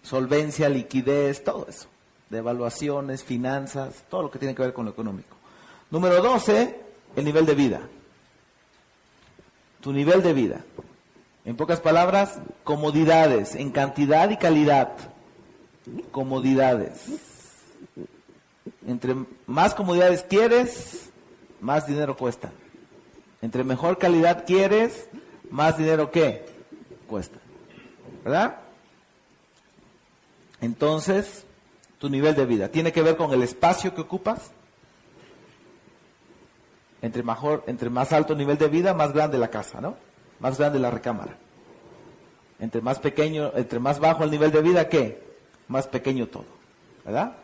[0.03, 1.89] solvencia, liquidez, todo eso,
[2.29, 5.37] devaluaciones, finanzas, todo lo que tiene que ver con lo económico.
[5.91, 6.79] Número 12,
[7.17, 7.81] el nivel de vida.
[9.81, 10.65] Tu nivel de vida.
[11.45, 14.93] En pocas palabras, comodidades en cantidad y calidad.
[16.11, 17.07] Comodidades.
[18.87, 19.15] Entre
[19.47, 21.11] más comodidades quieres,
[21.61, 22.51] más dinero cuesta.
[23.43, 25.09] Entre mejor calidad quieres,
[25.51, 26.47] más dinero qué?
[27.07, 27.39] Cuesta.
[28.23, 28.59] ¿Verdad?
[30.61, 31.45] Entonces,
[31.99, 34.51] tu nivel de vida tiene que ver con el espacio que ocupas.
[37.03, 39.97] Entre, mejor, entre más alto nivel de vida, más grande la casa, ¿no?
[40.39, 41.37] Más grande la recámara.
[42.59, 45.23] Entre más pequeño, entre más bajo el nivel de vida, ¿qué?
[45.69, 46.45] Más pequeño todo.
[47.05, 47.37] ¿Verdad?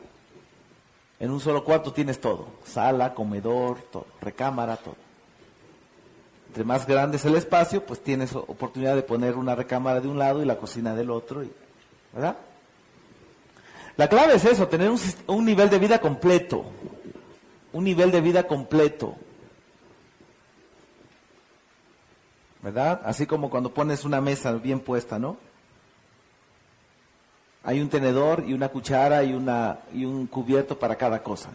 [1.18, 4.96] En un solo cuarto tienes todo, sala, comedor, todo, recámara, todo.
[6.48, 10.18] Entre más grande es el espacio, pues tienes oportunidad de poner una recámara de un
[10.18, 11.42] lado y la cocina del otro,
[12.12, 12.36] ¿verdad?
[13.96, 16.66] La clave es eso, tener un, un nivel de vida completo,
[17.72, 19.16] un nivel de vida completo.
[22.66, 23.00] ¿Verdad?
[23.04, 25.36] Así como cuando pones una mesa bien puesta, ¿no?
[27.62, 31.50] hay un tenedor y una cuchara y, una, y un cubierto para cada cosa,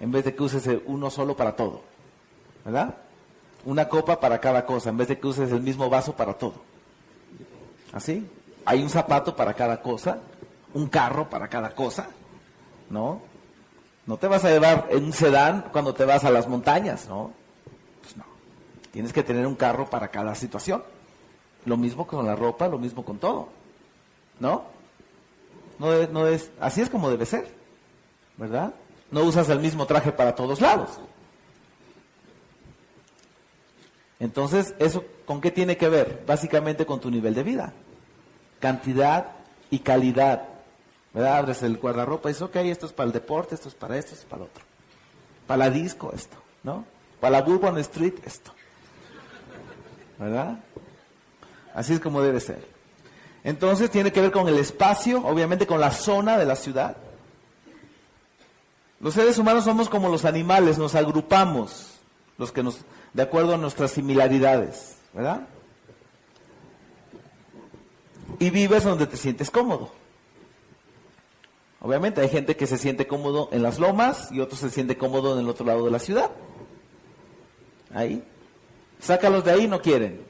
[0.00, 1.82] en vez de que uses uno solo para todo,
[2.64, 2.94] ¿verdad?
[3.66, 6.54] Una copa para cada cosa, en vez de que uses el mismo vaso para todo.
[7.92, 8.26] ¿Así?
[8.64, 10.18] Hay un zapato para cada cosa,
[10.72, 12.08] un carro para cada cosa,
[12.88, 13.20] ¿no?
[14.06, 17.32] No te vas a llevar en un sedán cuando te vas a las montañas, ¿no?
[18.94, 20.84] Tienes que tener un carro para cada situación.
[21.64, 23.48] Lo mismo con la ropa, lo mismo con todo.
[24.38, 24.66] ¿No?
[25.80, 27.52] No es, no es, así es como debe ser.
[28.36, 28.72] ¿Verdad?
[29.10, 30.90] No usas el mismo traje para todos lados.
[34.20, 36.22] Entonces, ¿eso con qué tiene que ver?
[36.24, 37.72] Básicamente con tu nivel de vida.
[38.60, 39.32] Cantidad
[39.70, 40.46] y calidad.
[41.12, 41.38] ¿Verdad?
[41.38, 44.12] Abres el guardarropa y dices, ok, esto es para el deporte, esto es para esto,
[44.12, 44.64] esto es para el otro.
[45.48, 46.84] Para la disco, esto, ¿no?
[47.18, 48.52] Para la Bourbon Street, esto.
[50.18, 50.58] ¿Verdad?
[51.74, 52.66] Así es como debe ser.
[53.42, 56.96] Entonces tiene que ver con el espacio, obviamente con la zona de la ciudad.
[59.00, 61.98] Los seres humanos somos como los animales, nos agrupamos,
[62.38, 62.78] los que nos,
[63.12, 65.46] de acuerdo a nuestras similaridades, ¿verdad?
[68.38, 69.90] Y vives donde te sientes cómodo.
[71.82, 75.34] Obviamente hay gente que se siente cómodo en las lomas y otros se siente cómodo
[75.34, 76.30] en el otro lado de la ciudad.
[77.92, 78.24] Ahí.
[79.00, 80.20] Sácalos de ahí, no quieren.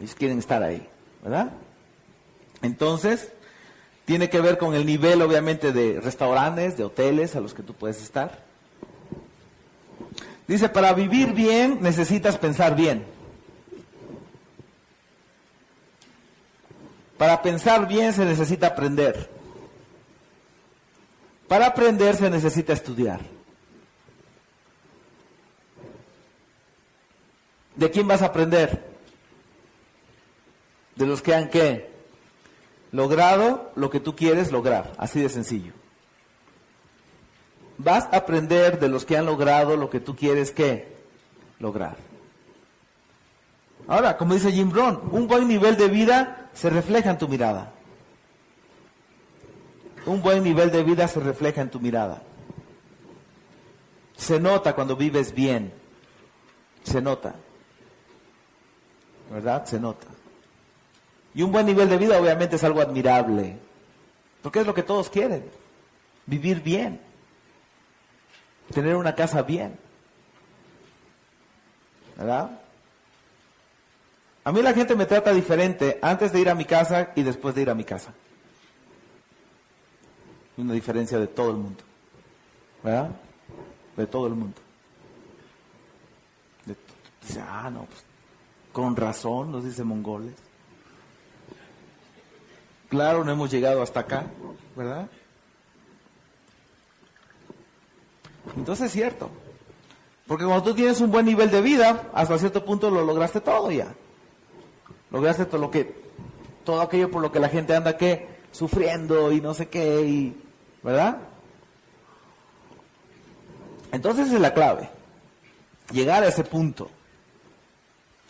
[0.00, 0.86] Ellos quieren estar ahí,
[1.22, 1.52] ¿verdad?
[2.62, 3.32] Entonces,
[4.04, 7.74] tiene que ver con el nivel, obviamente, de restaurantes, de hoteles a los que tú
[7.74, 8.44] puedes estar.
[10.46, 13.04] Dice, para vivir bien necesitas pensar bien.
[17.16, 19.30] Para pensar bien se necesita aprender.
[21.48, 23.20] Para aprender se necesita estudiar.
[27.76, 28.94] ¿De quién vas a aprender?
[30.96, 31.92] De los que han qué?
[32.92, 35.72] Logrado lo que tú quieres lograr, así de sencillo.
[37.78, 40.94] Vas a aprender de los que han logrado lo que tú quieres qué?
[41.58, 41.96] Lograr.
[43.88, 47.72] Ahora, como dice Jim Brown, un buen nivel de vida se refleja en tu mirada.
[50.06, 52.22] Un buen nivel de vida se refleja en tu mirada.
[54.16, 55.72] Se nota cuando vives bien.
[56.84, 57.34] Se nota.
[59.30, 59.64] ¿Verdad?
[59.64, 60.06] Se nota.
[61.34, 63.58] Y un buen nivel de vida obviamente es algo admirable.
[64.42, 65.44] Porque es lo que todos quieren.
[66.26, 67.00] Vivir bien.
[68.72, 69.76] Tener una casa bien.
[72.16, 72.60] ¿Verdad?
[74.44, 77.54] A mí la gente me trata diferente antes de ir a mi casa y después
[77.54, 78.12] de ir a mi casa.
[80.56, 81.82] Una diferencia de todo el mundo.
[82.82, 83.10] ¿Verdad?
[83.96, 84.60] De todo el mundo.
[87.22, 88.04] dice, ah, no, pues,
[88.74, 90.34] con razón, nos dice mongoles.
[92.88, 94.26] Claro, no hemos llegado hasta acá,
[94.76, 95.08] ¿verdad?
[98.56, 99.30] Entonces es cierto.
[100.26, 103.70] Porque cuando tú tienes un buen nivel de vida, hasta cierto punto lo lograste todo
[103.70, 103.94] ya.
[105.12, 105.94] Lograste todo lo que,
[106.64, 110.36] todo aquello por lo que la gente anda que sufriendo y no sé qué, y,
[110.82, 111.18] ¿verdad?
[113.92, 114.90] Entonces es la clave.
[115.92, 116.90] Llegar a ese punto.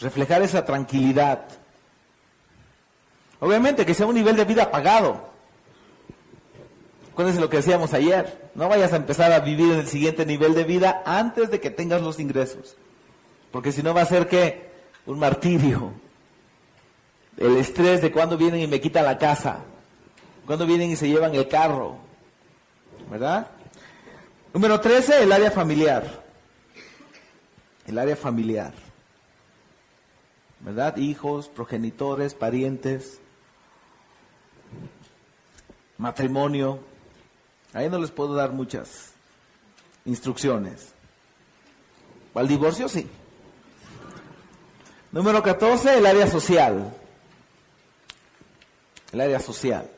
[0.01, 1.47] Reflejar esa tranquilidad
[3.45, 5.21] Obviamente que sea un nivel de vida pagado.
[7.13, 8.51] Acuérdense lo que decíamos ayer.
[8.55, 11.69] No vayas a empezar a vivir en el siguiente nivel de vida antes de que
[11.69, 12.75] tengas los ingresos.
[13.53, 14.71] Porque si no va a ser que
[15.05, 15.93] un martirio.
[17.37, 19.59] El estrés de cuando vienen y me quitan la casa.
[20.47, 21.99] Cuando vienen y se llevan el carro.
[23.11, 23.49] ¿Verdad?
[24.55, 26.23] Número 13, el área familiar.
[27.87, 28.73] El área familiar.
[30.65, 30.97] ¿Verdad?
[30.97, 33.21] Hijos, progenitores, parientes
[35.99, 36.81] matrimonio.
[37.73, 39.13] Ahí no les puedo dar muchas
[40.05, 40.93] instrucciones.
[42.35, 43.09] Al divorcio sí.
[45.13, 46.93] Número 14, el área social.
[49.13, 49.89] El área social.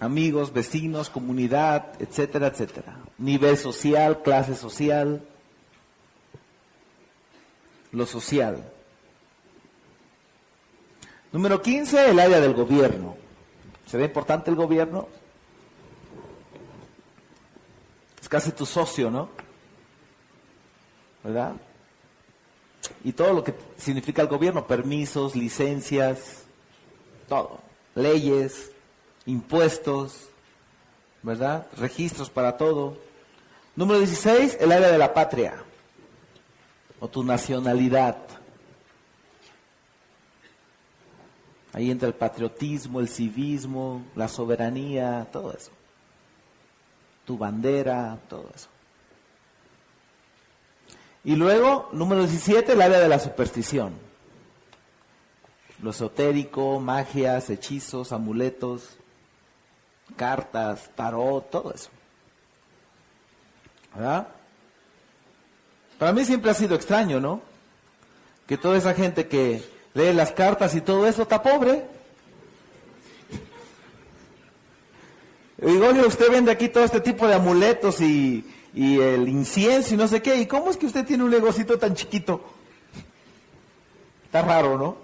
[0.00, 2.98] Amigos, vecinos, comunidad, etcétera, etcétera.
[3.18, 5.22] Nivel social, clase social.
[7.92, 8.62] Lo social.
[11.32, 13.16] Número 15, el área del gobierno.
[13.86, 15.08] ¿Será importante el gobierno?
[18.20, 19.28] Es casi tu socio, ¿no?
[21.22, 21.54] ¿Verdad?
[23.04, 26.44] Y todo lo que significa el gobierno, permisos, licencias,
[27.28, 27.58] todo,
[27.94, 28.70] leyes,
[29.26, 30.28] impuestos,
[31.22, 31.66] ¿verdad?
[31.76, 32.96] Registros para todo.
[33.76, 35.62] Número 16, el área de la patria
[37.00, 38.16] o tu nacionalidad.
[41.72, 45.70] Ahí entra el patriotismo, el civismo, la soberanía, todo eso.
[47.24, 48.68] Tu bandera, todo eso.
[51.24, 53.92] Y luego, número 17, el área de la superstición.
[55.80, 58.96] lo esotérico, magias, hechizos, amuletos,
[60.16, 61.90] cartas, tarot, todo eso.
[63.94, 64.28] ¿Verdad?
[65.98, 67.42] Para mí siempre ha sido extraño, ¿no?
[68.46, 69.62] Que toda esa gente que
[69.94, 71.84] lee las cartas y todo eso está pobre.
[75.58, 78.44] Digo, oye, usted vende aquí todo este tipo de amuletos y,
[78.74, 80.36] el incienso y no sé qué.
[80.36, 82.40] ¿Y cómo es que usted tiene un negocito tan chiquito?
[84.26, 84.96] Está raro, ¿no?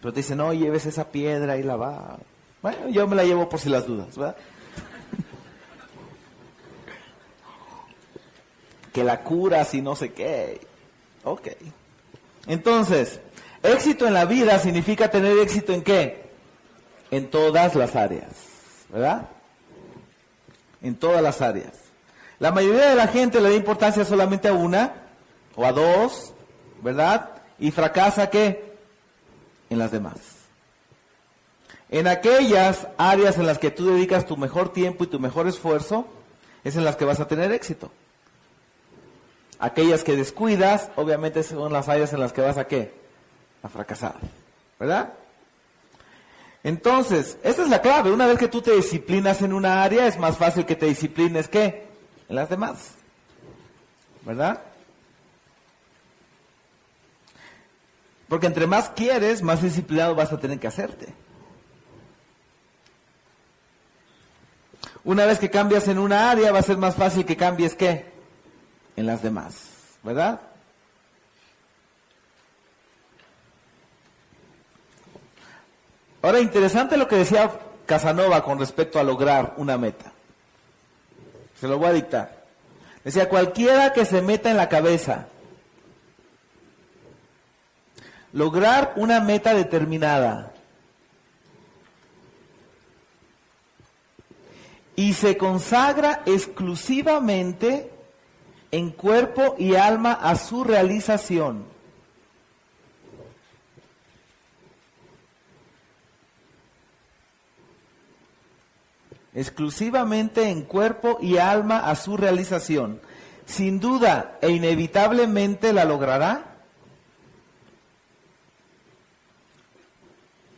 [0.00, 2.18] Pero te dicen, no, lleves esa piedra y la va.
[2.62, 4.36] Bueno, yo me la llevo por si las dudas, ¿verdad?
[8.96, 10.58] Que la cura si no sé qué.
[11.22, 11.48] Ok.
[12.46, 13.20] Entonces,
[13.62, 16.30] éxito en la vida significa tener éxito en qué?
[17.10, 18.30] En todas las áreas,
[18.88, 19.28] ¿verdad?
[20.80, 21.74] En todas las áreas.
[22.38, 24.94] La mayoría de la gente le da importancia solamente a una
[25.56, 26.32] o a dos,
[26.80, 27.42] ¿verdad?
[27.58, 28.78] Y fracasa qué?
[29.68, 30.16] En las demás.
[31.90, 36.06] En aquellas áreas en las que tú dedicas tu mejor tiempo y tu mejor esfuerzo,
[36.64, 37.92] es en las que vas a tener éxito.
[39.58, 42.92] Aquellas que descuidas, obviamente son las áreas en las que vas a qué?
[43.62, 44.16] A fracasar.
[44.78, 45.14] ¿Verdad?
[46.62, 48.10] Entonces, esta es la clave.
[48.10, 51.48] Una vez que tú te disciplinas en una área, es más fácil que te disciplines
[51.48, 51.86] ¿qué?
[52.28, 52.90] En las demás.
[54.22, 54.60] ¿Verdad?
[58.28, 61.14] Porque entre más quieres, más disciplinado vas a tener que hacerte.
[65.04, 68.15] Una vez que cambias en una área, va a ser más fácil que cambies qué?
[68.96, 69.68] En las demás,
[70.02, 70.40] ¿verdad?
[76.22, 77.52] Ahora, interesante lo que decía
[77.86, 80.12] Casanova con respecto a lograr una meta.
[81.60, 82.44] Se lo voy a dictar.
[83.04, 85.28] Decía, cualquiera que se meta en la cabeza
[88.32, 90.52] lograr una meta determinada
[94.96, 97.95] y se consagra exclusivamente
[98.70, 101.64] en cuerpo y alma a su realización.
[109.34, 113.00] Exclusivamente en cuerpo y alma a su realización.
[113.44, 116.56] Sin duda e inevitablemente la logrará.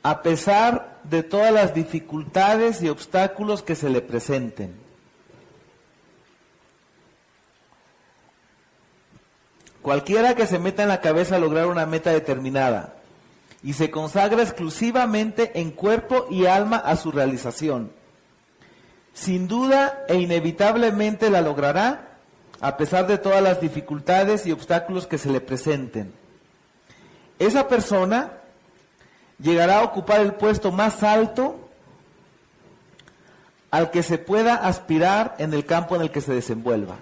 [0.05, 4.88] A pesar de todas las dificultades y obstáculos que se le presenten.
[9.89, 12.93] Cualquiera que se meta en la cabeza a lograr una meta determinada
[13.63, 17.91] y se consagra exclusivamente en cuerpo y alma a su realización,
[19.15, 22.19] sin duda e inevitablemente la logrará
[22.61, 26.13] a pesar de todas las dificultades y obstáculos que se le presenten.
[27.39, 28.33] Esa persona
[29.41, 31.71] llegará a ocupar el puesto más alto
[33.71, 36.99] al que se pueda aspirar en el campo en el que se desenvuelva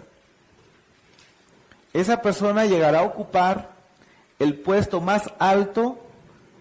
[2.00, 3.70] esa persona llegará a ocupar
[4.38, 5.98] el puesto más alto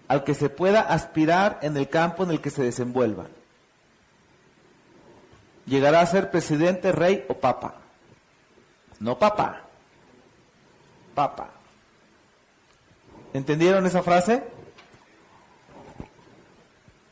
[0.08, 3.26] al que se pueda aspirar en el campo en el que se desenvuelva.
[5.66, 7.74] Llegará a ser presidente, rey o papa.
[9.00, 9.62] No papá.
[11.14, 11.50] Papa.
[13.34, 14.42] ¿Entendieron esa frase?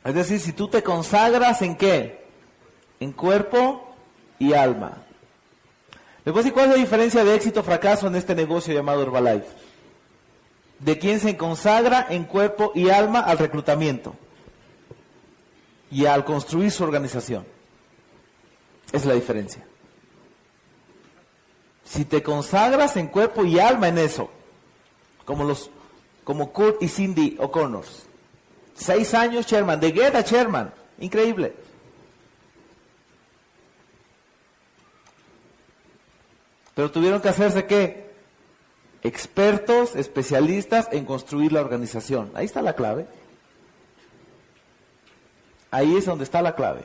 [0.05, 2.27] Es decir, si tú te consagras en qué?
[3.01, 3.95] En cuerpo
[4.39, 4.99] y alma.
[6.27, 9.49] A decir cuál es la diferencia de éxito o fracaso en este negocio llamado Herbalife.
[10.79, 14.15] De quien se consagra en cuerpo y alma al reclutamiento
[15.91, 17.45] y al construir su organización.
[18.91, 19.65] Es la diferencia.
[21.85, 24.31] Si te consagras en cuerpo y alma en eso,
[25.25, 25.71] como los,
[26.25, 27.85] como Kurt y Cindy O'Connor,
[28.75, 31.55] seis años chairman, de Guetta chairman, increíble.
[36.75, 38.13] Pero tuvieron que hacerse qué?
[39.03, 42.31] Expertos, especialistas en construir la organización.
[42.35, 43.07] Ahí está la clave.
[45.71, 46.83] Ahí es donde está la clave.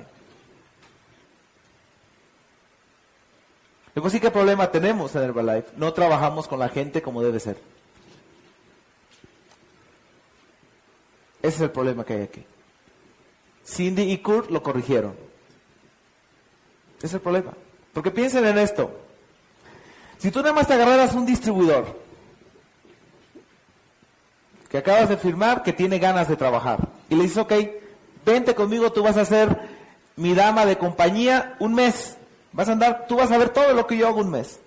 [3.96, 5.72] Luego sí, ¿qué problema tenemos en Herbalife?
[5.76, 7.58] No trabajamos con la gente como debe ser.
[11.42, 12.46] Ese es el problema que hay aquí.
[13.66, 15.16] Cindy y Kurt lo corrigieron.
[16.98, 17.54] Ese es el problema.
[17.94, 19.09] Porque piensen en esto.
[20.20, 21.97] Si tú nada más te agarraras un distribuidor
[24.70, 27.53] que acabas de firmar que tiene ganas de trabajar y le dices, ok,
[28.26, 29.57] vente conmigo, tú vas a ser
[30.17, 32.17] mi dama de compañía un mes.
[32.51, 34.59] Vas a andar, tú vas a ver todo lo que yo hago un mes.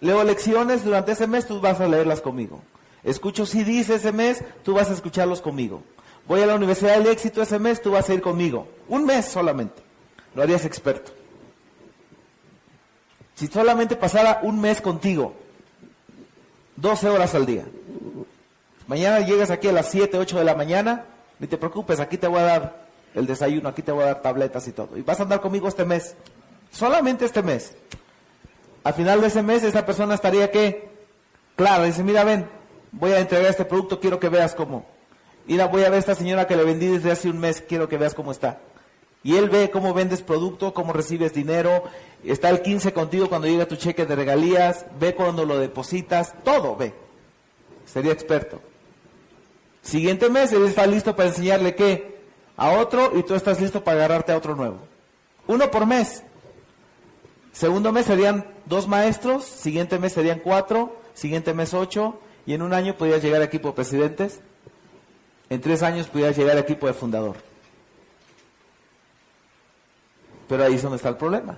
[0.00, 2.62] Leo lecciones durante ese mes, tú vas a leerlas conmigo.
[3.02, 5.82] Escucho CDs ese mes, tú vas a escucharlos conmigo.
[6.28, 8.68] Voy a la Universidad del Éxito ese mes, tú vas a ir conmigo.
[8.88, 9.82] Un mes solamente.
[10.34, 11.19] Lo harías experto.
[13.40, 15.32] Si solamente pasara un mes contigo,
[16.76, 17.64] 12 horas al día.
[18.86, 21.06] Mañana llegas aquí a las 7, 8 de la mañana,
[21.38, 24.20] ni te preocupes, aquí te voy a dar el desayuno, aquí te voy a dar
[24.20, 24.94] tabletas y todo.
[24.94, 26.14] Y vas a andar conmigo este mes.
[26.70, 27.72] Solamente este mes.
[28.84, 30.90] Al final de ese mes, esa persona estaría que,
[31.56, 32.46] claro, dice, mira, ven,
[32.92, 34.84] voy a entregar este producto, quiero que veas cómo.
[35.46, 37.88] Mira, voy a ver a esta señora que le vendí desde hace un mes, quiero
[37.88, 38.58] que veas cómo está.
[39.22, 41.84] Y él ve cómo vendes producto, cómo recibes dinero,
[42.24, 46.76] está el 15 contigo cuando llega tu cheque de regalías, ve cuando lo depositas, todo
[46.76, 46.92] ve.
[47.86, 48.60] Sería experto.
[49.82, 52.20] Siguiente mes él está listo para enseñarle qué
[52.56, 54.78] a otro y tú estás listo para agarrarte a otro nuevo.
[55.46, 56.22] Uno por mes.
[57.52, 62.72] Segundo mes serían dos maestros, siguiente mes serían cuatro, siguiente mes ocho, y en un
[62.74, 64.40] año podrías llegar a equipo de presidentes,
[65.48, 67.36] en tres años podrías llegar a equipo de fundador.
[70.48, 71.56] Pero ahí es donde está el problema.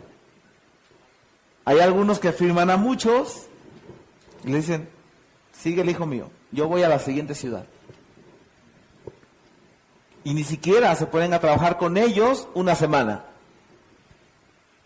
[1.65, 3.47] Hay algunos que afirman a muchos
[4.45, 4.89] y le dicen,
[5.53, 7.65] sigue el hijo mío, yo voy a la siguiente ciudad.
[10.25, 13.25] Y ni siquiera se pueden a trabajar con ellos una semana.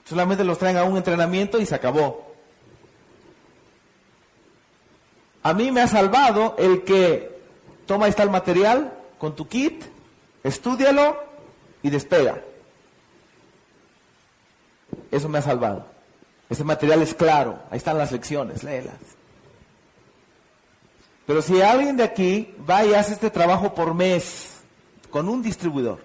[0.04, 2.26] Solamente los traen a un entrenamiento y se acabó.
[5.42, 7.38] A mí me ha salvado el que
[7.86, 9.84] toma está el material con tu kit,
[10.42, 11.16] estúdialo
[11.82, 12.42] y despega.
[15.10, 15.95] Eso me ha salvado.
[16.48, 18.94] Ese material es claro, ahí están las lecciones, léelas.
[21.26, 24.60] Pero si alguien de aquí va y hace este trabajo por mes
[25.10, 25.98] con un distribuidor,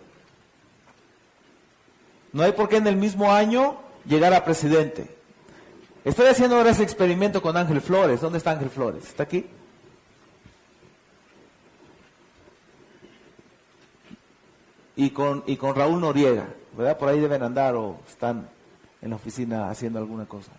[2.34, 5.16] no hay por qué en el mismo año llegar a presidente.
[6.04, 8.22] Estoy haciendo ahora ese experimento con Ángel Flores.
[8.22, 9.04] ¿Dónde está Ángel Flores?
[9.06, 9.46] ¿Está aquí?
[14.96, 16.98] Y con, y con Raúl Noriega, ¿verdad?
[16.98, 18.50] Por ahí deben andar o están
[19.02, 20.52] en la oficina haciendo alguna cosa.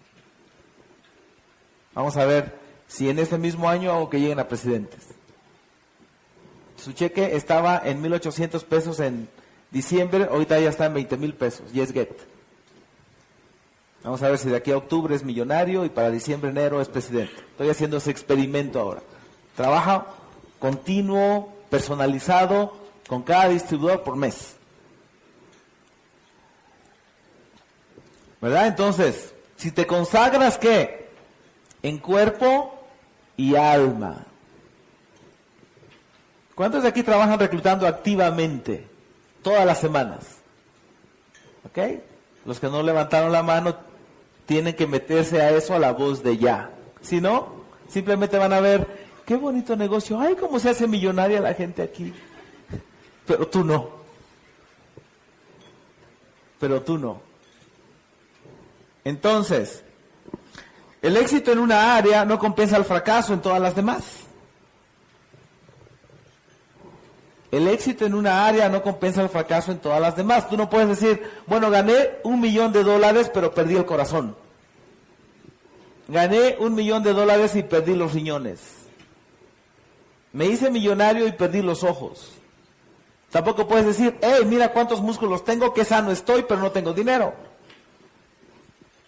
[1.95, 2.57] Vamos a ver
[2.89, 5.01] si en este mismo año hago que lleguen a presidentes.
[6.77, 9.29] Su cheque estaba en 1.800 pesos en
[9.71, 12.11] diciembre, ahorita ya está en 20 mil pesos, yes get.
[14.03, 16.89] Vamos a ver si de aquí a octubre es millonario y para diciembre, enero es
[16.89, 17.35] presidente.
[17.53, 19.03] Estoy haciendo ese experimento ahora.
[19.55, 20.07] Trabaja
[20.59, 22.73] continuo, personalizado,
[23.07, 24.57] con cada distribuidor por mes.
[28.43, 28.67] ¿Verdad?
[28.67, 31.09] Entonces, si te consagras qué?
[31.81, 32.75] En cuerpo
[33.37, 34.27] y alma.
[36.57, 38.85] ¿Cuántos de aquí trabajan reclutando activamente?
[39.43, 40.39] Todas las semanas.
[41.65, 42.01] ¿Ok?
[42.45, 43.77] Los que no levantaron la mano
[44.45, 46.71] tienen que meterse a eso a la voz de ya.
[47.01, 48.89] Si no, simplemente van a ver,
[49.25, 52.13] qué bonito negocio, ay, cómo se hace millonaria la gente aquí.
[53.25, 53.89] Pero tú no.
[56.59, 57.32] Pero tú no.
[59.05, 59.83] Entonces,
[61.03, 64.05] el éxito en una área no compensa el fracaso en todas las demás.
[67.51, 70.49] El éxito en una área no compensa el fracaso en todas las demás.
[70.49, 74.35] Tú no puedes decir, bueno, gané un millón de dólares, pero perdí el corazón.
[76.09, 78.61] Gané un millón de dólares y perdí los riñones.
[80.33, 82.33] Me hice millonario y perdí los ojos.
[83.31, 87.35] Tampoco puedes decir, hey, mira cuántos músculos tengo, qué sano estoy, pero no tengo dinero.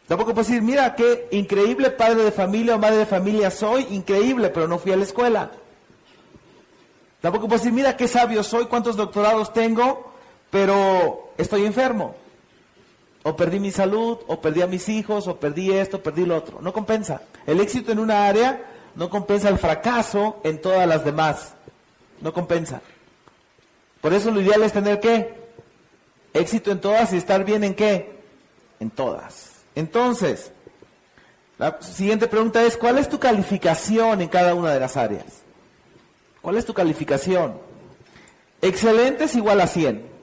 [0.06, 4.50] Tampoco puedes decir, mira qué increíble padre de familia o madre de familia soy, increíble,
[4.50, 5.50] pero no fui a la escuela.
[7.22, 10.12] Tampoco puedo decir, mira qué sabio soy, cuántos doctorados tengo,
[10.50, 12.14] pero estoy enfermo.
[13.22, 16.60] O perdí mi salud, o perdí a mis hijos, o perdí esto, perdí lo otro.
[16.60, 17.22] No compensa.
[17.46, 18.62] El éxito en una área
[18.96, 21.54] no compensa el fracaso en todas las demás.
[22.20, 22.82] No compensa.
[24.02, 25.34] Por eso lo ideal es tener qué?
[26.34, 28.20] Éxito en todas y estar bien en qué?
[28.80, 29.53] En todas.
[29.74, 30.52] Entonces,
[31.58, 35.42] la siguiente pregunta es, ¿cuál es tu calificación en cada una de las áreas?
[36.42, 37.58] ¿Cuál es tu calificación?
[38.60, 40.14] Excelente es igual a 100.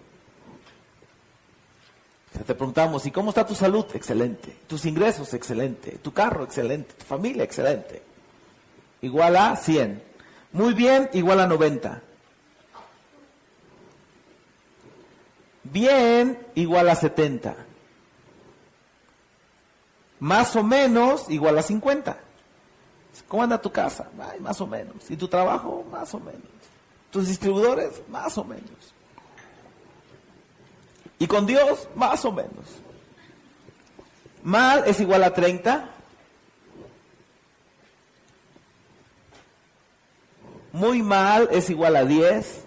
[2.46, 3.86] te preguntamos, ¿y cómo está tu salud?
[3.94, 4.56] Excelente.
[4.68, 5.98] Tus ingresos, excelente.
[6.02, 6.94] Tu carro, excelente.
[6.94, 8.02] Tu familia, excelente.
[9.02, 10.02] Igual a 100.
[10.54, 12.02] Muy bien, igual a 90.
[15.64, 17.56] Bien, igual a 70.
[20.22, 22.18] Más o menos, igual a 50.
[23.28, 24.10] ¿Cómo anda tu casa?
[24.40, 25.12] más o menos.
[25.12, 25.84] ¿Y tu trabajo?
[25.92, 26.42] Más o menos.
[27.12, 28.02] ¿Tus distribuidores?
[28.08, 28.94] Más o menos.
[31.20, 31.90] ¿Y con Dios?
[31.96, 32.66] Más o menos.
[34.44, 35.90] Mal es igual a 30.
[40.74, 42.64] muy mal es igual a 10.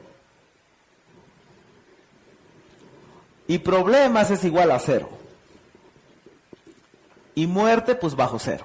[3.47, 5.09] Y problemas es igual a cero.
[7.35, 8.65] Y muerte, pues bajo cero.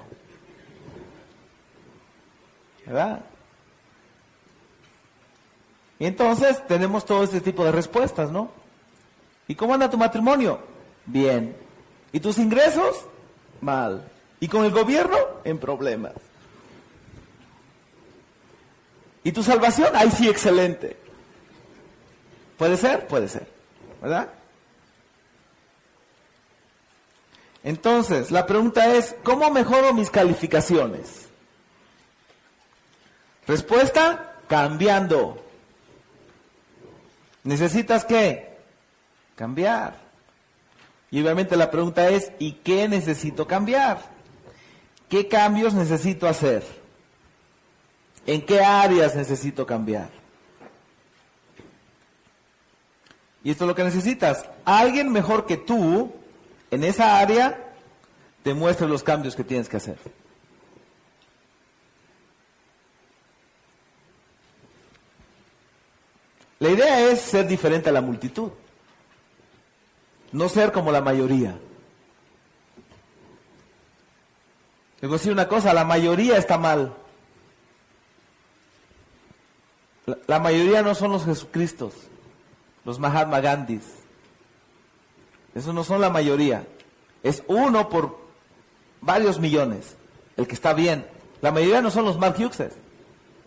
[2.86, 3.20] ¿Verdad?
[5.98, 8.50] Y entonces tenemos todo este tipo de respuestas, ¿no?
[9.46, 10.60] ¿Y cómo anda tu matrimonio?
[11.04, 11.54] Bien.
[12.12, 13.04] ¿Y tus ingresos?
[13.60, 14.08] Mal.
[14.40, 15.16] ¿Y con el gobierno?
[15.44, 16.14] En problemas.
[19.22, 19.90] ¿Y tu salvación?
[19.94, 20.96] Ahí sí, excelente.
[22.56, 23.06] ¿Puede ser?
[23.06, 23.46] Puede ser.
[24.00, 24.28] ¿Verdad?
[27.62, 31.28] Entonces, la pregunta es, ¿cómo mejoro mis calificaciones?
[33.46, 35.44] Respuesta, cambiando.
[37.44, 38.56] ¿Necesitas qué?
[39.34, 39.98] Cambiar.
[41.10, 44.00] Y obviamente la pregunta es, ¿y qué necesito cambiar?
[45.08, 46.64] ¿Qué cambios necesito hacer?
[48.26, 50.08] ¿En qué áreas necesito cambiar?
[53.42, 54.48] Y esto es lo que necesitas.
[54.64, 56.12] Alguien mejor que tú
[56.70, 57.72] en esa área
[58.42, 59.98] te muestre los cambios que tienes que hacer.
[66.58, 68.50] La idea es ser diferente a la multitud,
[70.32, 71.58] no ser como la mayoría.
[75.00, 76.94] Digo, decir una cosa, la mayoría está mal.
[80.04, 81.94] La, la mayoría no son los Jesucristos,
[82.84, 83.99] los Mahatma Gandhis.
[85.54, 86.66] Esos no son la mayoría.
[87.22, 88.18] Es uno por
[89.00, 89.96] varios millones,
[90.36, 91.06] el que está bien.
[91.42, 92.74] La mayoría no son los Mark Hugheses.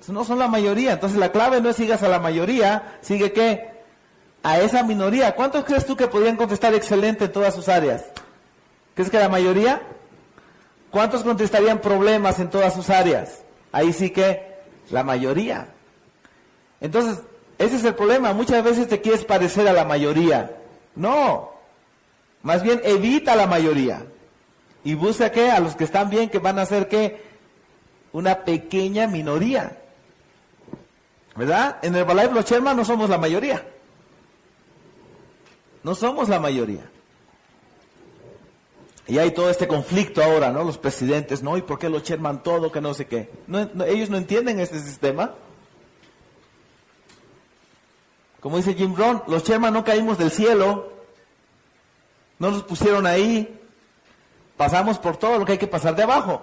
[0.07, 0.93] No son la mayoría.
[0.93, 3.71] Entonces la clave no es sigas a la mayoría, sigue qué?
[4.43, 5.35] A esa minoría.
[5.35, 8.03] ¿Cuántos crees tú que podrían contestar excelente en todas sus áreas?
[8.95, 9.81] ¿Crees que la mayoría?
[10.91, 13.41] ¿Cuántos contestarían problemas en todas sus áreas?
[13.71, 14.53] Ahí sí que
[14.91, 15.69] la mayoría.
[16.81, 17.23] Entonces,
[17.57, 18.33] ese es el problema.
[18.33, 20.51] Muchas veces te quieres parecer a la mayoría.
[20.95, 21.52] No.
[22.43, 24.05] Más bien evita la mayoría.
[24.83, 25.49] Y busca qué?
[25.49, 27.23] A los que están bien, que van a ser qué?
[28.11, 29.79] Una pequeña minoría.
[31.35, 31.77] ¿Verdad?
[31.81, 33.65] En el Balay los Sherman no somos la mayoría.
[35.83, 36.89] No somos la mayoría.
[39.07, 40.63] Y hay todo este conflicto ahora, ¿no?
[40.63, 41.57] Los presidentes, ¿no?
[41.57, 43.29] ¿Y por qué los Sherman todo, que no sé qué?
[43.87, 45.33] ellos no entienden este sistema.
[48.39, 50.92] Como dice Jim Brown, los Sherman no caímos del cielo.
[52.43, 53.57] No nos pusieron ahí.
[54.57, 56.41] Pasamos por todo lo que hay que pasar de abajo.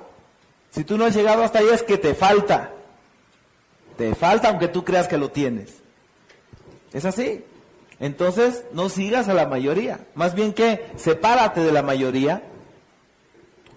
[0.71, 2.71] Si tú no has llegado hasta ahí es que te falta.
[3.99, 5.75] Te falta aunque tú creas que lo tienes.
[6.95, 7.45] Es así.
[7.99, 10.01] Entonces, no sigas a la mayoría.
[10.15, 12.45] Más bien que sepárate de la mayoría.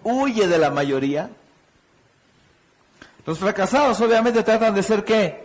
[0.02, 1.30] Huye de la mayoría.
[3.26, 5.44] Los fracasados obviamente tratan de ser qué?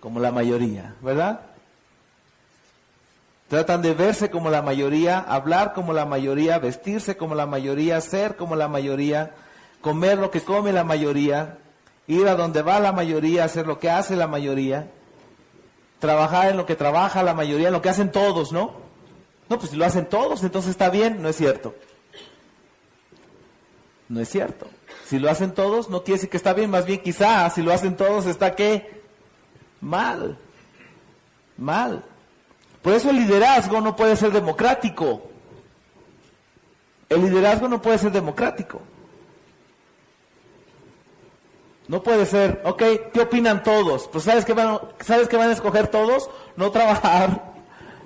[0.00, 1.49] Como la mayoría, ¿verdad?
[3.50, 8.36] Tratan de verse como la mayoría, hablar como la mayoría, vestirse como la mayoría, ser
[8.36, 9.34] como la mayoría,
[9.80, 11.58] comer lo que come la mayoría,
[12.06, 14.92] ir a donde va la mayoría, hacer lo que hace la mayoría,
[15.98, 18.76] trabajar en lo que trabaja la mayoría, en lo que hacen todos, ¿no?
[19.48, 21.74] No, pues si lo hacen todos, entonces está bien, no es cierto.
[24.08, 24.68] No es cierto.
[25.06, 27.72] Si lo hacen todos, no quiere decir que está bien, más bien quizá, si lo
[27.72, 29.02] hacen todos, está qué?
[29.80, 30.38] Mal.
[31.56, 32.04] Mal.
[32.82, 35.22] Por eso el liderazgo no puede ser democrático.
[37.08, 38.80] El liderazgo no puede ser democrático.
[41.88, 44.06] No puede ser, ok, ¿qué opinan todos?
[44.08, 46.30] Pues ¿sabes qué van, ¿sabes qué van a escoger todos?
[46.56, 47.52] No trabajar,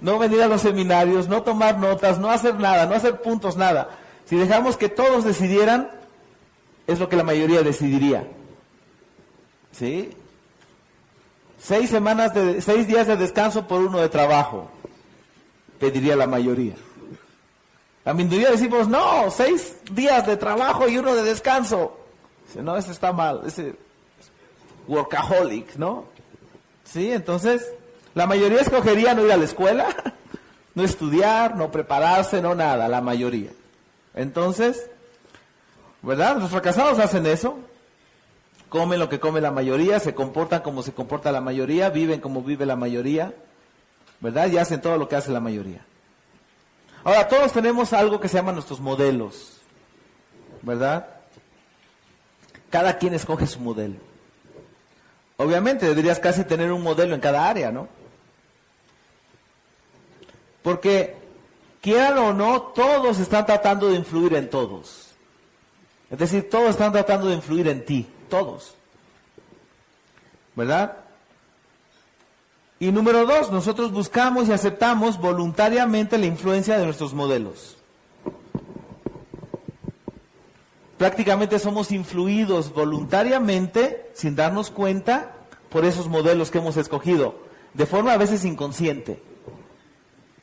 [0.00, 3.90] no venir a los seminarios, no tomar notas, no hacer nada, no hacer puntos, nada.
[4.24, 5.90] Si dejamos que todos decidieran,
[6.86, 8.26] es lo que la mayoría decidiría.
[9.70, 10.16] ¿Sí?
[11.64, 14.68] Seis semanas de, seis días de descanso por uno de trabajo,
[15.80, 16.74] pediría la mayoría.
[18.04, 22.04] La minoría decimos, no, seis días de trabajo y uno de descanso
[22.62, 23.74] no, ese está mal, ese
[24.86, 26.04] workaholic, ¿no?
[26.84, 27.72] Sí, entonces,
[28.14, 29.88] la mayoría escogería no ir a la escuela,
[30.74, 33.50] no estudiar, no prepararse, no nada, la mayoría.
[34.14, 34.88] Entonces,
[36.02, 36.36] ¿verdad?
[36.36, 37.58] Los fracasados hacen eso,
[38.74, 42.42] comen lo que come la mayoría, se comportan como se comporta la mayoría, viven como
[42.42, 43.32] vive la mayoría,
[44.18, 44.48] ¿verdad?
[44.48, 45.86] Y hacen todo lo que hace la mayoría.
[47.04, 49.58] Ahora, todos tenemos algo que se llama nuestros modelos,
[50.62, 51.06] ¿verdad?
[52.68, 53.94] Cada quien escoge su modelo.
[55.36, 57.86] Obviamente deberías casi tener un modelo en cada área, ¿no?
[60.64, 61.14] Porque,
[61.80, 65.12] quieran o no, todos están tratando de influir en todos.
[66.10, 68.74] Es decir, todos están tratando de influir en ti, todos.
[70.56, 70.98] ¿Verdad?
[72.78, 77.76] Y número dos, nosotros buscamos y aceptamos voluntariamente la influencia de nuestros modelos.
[80.98, 85.32] Prácticamente somos influidos voluntariamente, sin darnos cuenta,
[85.70, 87.36] por esos modelos que hemos escogido,
[87.74, 89.20] de forma a veces inconsciente.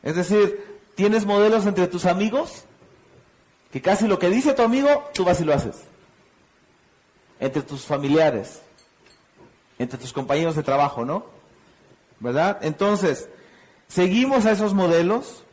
[0.03, 2.63] Es decir, tienes modelos entre tus amigos,
[3.71, 5.91] que casi lo que dice tu amigo, tú vas y lo haces.
[7.42, 8.62] Entre tus familiares,
[9.78, 11.26] entre tus compañeros de trabajo, ¿no?
[12.22, 12.60] ¿Verdad?
[12.62, 13.28] Entonces,
[13.89, 15.44] seguimos a esos modelos.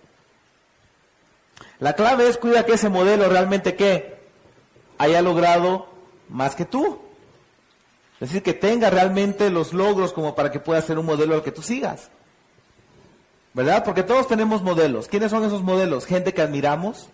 [1.80, 4.18] La clave es cuida que ese modelo realmente qué?
[4.98, 5.88] Haya logrado
[6.28, 7.00] más que tú.
[8.20, 11.42] Es decir, que tenga realmente los logros como para que pueda ser un modelo al
[11.42, 12.10] que tú sigas.
[13.54, 13.82] ¿Verdad?
[13.82, 15.08] Porque todos tenemos modelos.
[15.08, 16.04] ¿Quiénes son esos modelos?
[16.04, 17.08] Gente que admiramos,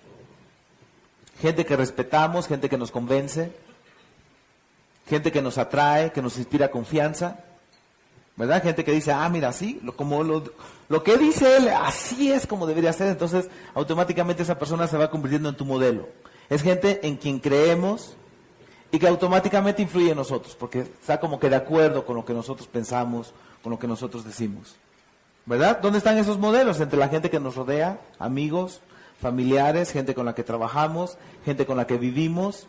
[1.41, 3.53] gente que respetamos, gente que nos convence,
[5.07, 7.39] gente que nos atrae, que nos inspira confianza.
[8.37, 8.63] ¿Verdad?
[8.63, 10.43] Gente que dice, ah, mira, sí, lo, como lo,
[10.89, 13.09] lo que dice él, así es como debería ser.
[13.09, 16.09] Entonces, automáticamente esa persona se va convirtiendo en tu modelo.
[16.51, 18.17] Es gente en quien creemos
[18.91, 22.35] y que automáticamente influye en nosotros, porque está como que de acuerdo con lo que
[22.35, 23.33] nosotros pensamos,
[23.63, 24.77] con lo que nosotros decimos.
[25.47, 25.81] ¿Verdad?
[25.81, 26.81] ¿Dónde están esos modelos?
[26.81, 28.81] Entre la gente que nos rodea, amigos,
[29.21, 32.67] familiares, gente con la que trabajamos, gente con la que vivimos,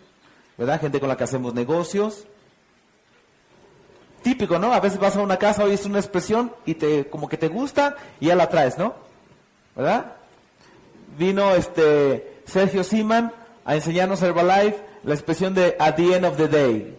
[0.58, 0.80] ¿verdad?
[0.82, 2.26] Gente con la que hacemos negocios.
[4.22, 4.74] Típico, ¿no?
[4.74, 7.96] A veces vas a una casa, oyes una expresión y te, como que te gusta
[8.20, 8.96] y ya la traes, ¿no?
[9.76, 10.14] ¿Verdad?
[11.18, 13.32] Vino este Sergio Siman
[13.66, 16.98] a enseñarnos Herbalife la expresión de at the end of the day,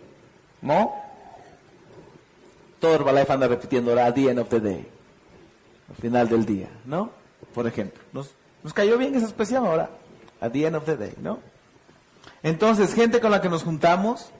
[0.63, 0.95] ¿no?
[2.79, 4.87] Todo Herbalife anda repitiendo at the end of the day
[5.89, 7.11] al final del día, ¿no?
[7.55, 8.31] Por ejemplo, nos,
[8.63, 9.91] nos cayó bien esa expresión ahora,
[10.41, 11.39] at the end of the day, ¿no?
[12.43, 14.31] Entonces, gente con la que nos juntamos,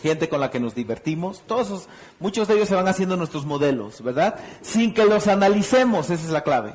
[0.00, 1.88] gente con la que nos divertimos, todos esos,
[2.20, 4.38] muchos de ellos se van haciendo nuestros modelos, ¿verdad?
[4.62, 6.74] Sin que los analicemos, esa es la clave.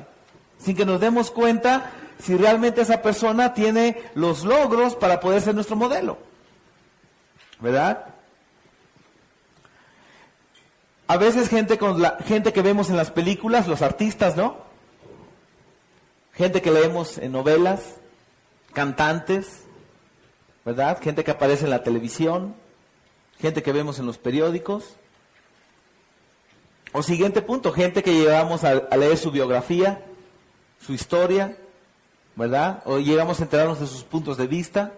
[0.58, 5.54] Sin que nos demos cuenta si realmente esa persona tiene los logros para poder ser
[5.54, 6.18] nuestro modelo.
[7.60, 8.06] ¿Verdad?
[11.06, 14.56] A veces gente con la gente que vemos en las películas, los artistas, ¿no?
[16.32, 17.96] Gente que leemos en novelas,
[18.72, 19.63] cantantes,
[20.64, 21.00] ¿verdad?
[21.02, 22.54] Gente que aparece en la televisión,
[23.38, 24.96] gente que vemos en los periódicos.
[26.92, 30.04] O siguiente punto, gente que llevamos a, leer su biografía,
[30.80, 31.56] su historia,
[32.36, 32.82] ¿verdad?
[32.86, 34.92] O llegamos a enterarnos de sus puntos de vista.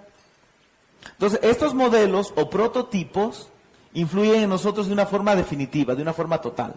[1.12, 3.48] Entonces, estos modelos o prototipos
[3.94, 6.74] influyen en nosotros de una forma definitiva, de una forma total.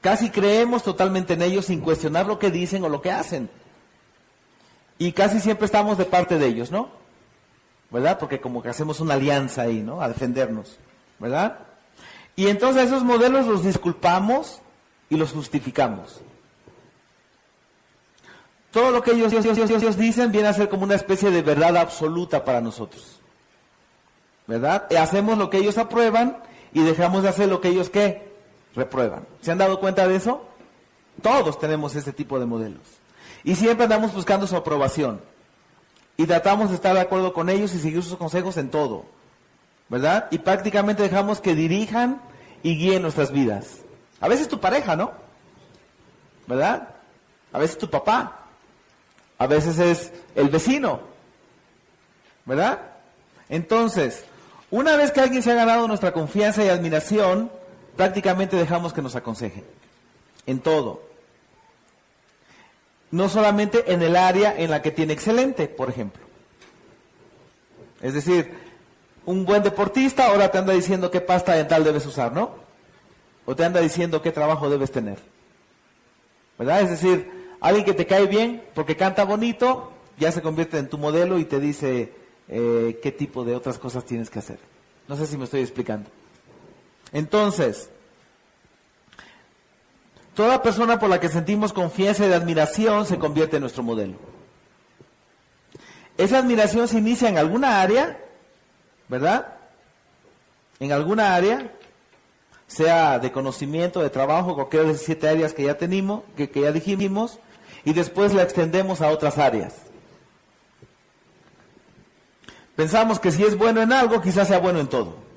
[0.00, 3.48] Casi creemos totalmente en ellos sin cuestionar lo que dicen o lo que hacen.
[4.98, 7.01] Y casi siempre estamos de parte de ellos, ¿no?
[7.92, 8.18] ¿Verdad?
[8.18, 10.00] Porque como que hacemos una alianza ahí, ¿no?
[10.00, 10.78] A defendernos,
[11.18, 11.58] ¿verdad?
[12.34, 14.60] Y entonces esos modelos los disculpamos
[15.10, 16.20] y los justificamos.
[18.70, 19.30] Todo lo que ellos,
[19.98, 23.20] dicen viene a ser como una especie de verdad absoluta para nosotros.
[24.46, 24.86] ¿verdad?
[24.90, 26.38] Y hacemos lo que ellos aprueban
[26.72, 28.32] y dejamos de hacer lo que ellos qué?
[28.74, 29.26] Reprueban.
[29.40, 30.44] ¿Se han dado cuenta de eso?
[31.20, 32.82] Todos tenemos ese tipo de modelos.
[33.44, 35.20] Y siempre andamos buscando su aprobación.
[36.16, 39.04] Y tratamos de estar de acuerdo con ellos y seguir sus consejos en todo.
[39.88, 40.28] ¿Verdad?
[40.30, 42.20] Y prácticamente dejamos que dirijan
[42.62, 43.78] y guíen nuestras vidas.
[44.20, 45.12] A veces tu pareja, ¿no?
[46.46, 46.88] ¿Verdad?
[47.52, 48.38] A veces tu papá.
[49.38, 51.00] A veces es el vecino.
[52.44, 52.78] ¿Verdad?
[53.48, 54.24] Entonces,
[54.70, 57.50] una vez que alguien se ha ganado nuestra confianza y admiración,
[57.96, 59.64] prácticamente dejamos que nos aconseje.
[60.46, 61.11] En todo.
[63.12, 66.22] No solamente en el área en la que tiene excelente, por ejemplo.
[68.00, 68.52] Es decir,
[69.24, 72.50] un buen deportista ahora te anda diciendo qué pasta dental debes usar, ¿no?
[73.46, 75.18] O te anda diciendo qué trabajo debes tener.
[76.58, 76.80] ¿Verdad?
[76.82, 80.98] Es decir, alguien que te cae bien porque canta bonito, ya se convierte en tu
[80.98, 82.12] modelo y te dice,
[82.48, 84.58] eh, qué tipo de otras cosas tienes que hacer.
[85.06, 86.08] No sé si me estoy explicando.
[87.12, 87.90] Entonces,
[90.34, 94.14] toda persona por la que sentimos confianza y admiración se convierte en nuestro modelo.
[96.16, 98.18] Esa admiración se inicia en alguna área,
[99.08, 99.54] ¿verdad?
[100.78, 101.72] En alguna área,
[102.66, 106.72] sea de conocimiento, de trabajo, cualquiera de las siete áreas que ya tenemos, que ya
[106.72, 107.38] dijimos,
[107.84, 109.74] y después la extendemos a otras áreas.
[112.76, 115.31] Pensamos que si es bueno en algo, quizás sea bueno en todo.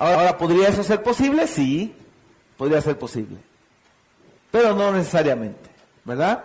[0.00, 1.46] Ahora, ¿podría eso ser posible?
[1.46, 1.94] Sí,
[2.56, 3.36] podría ser posible.
[4.50, 5.68] Pero no necesariamente,
[6.06, 6.42] ¿verdad?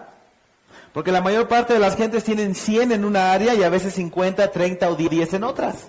[0.91, 3.93] Porque la mayor parte de las gentes tienen 100 en una área y a veces
[3.93, 5.87] 50, 30 o 10 en otras.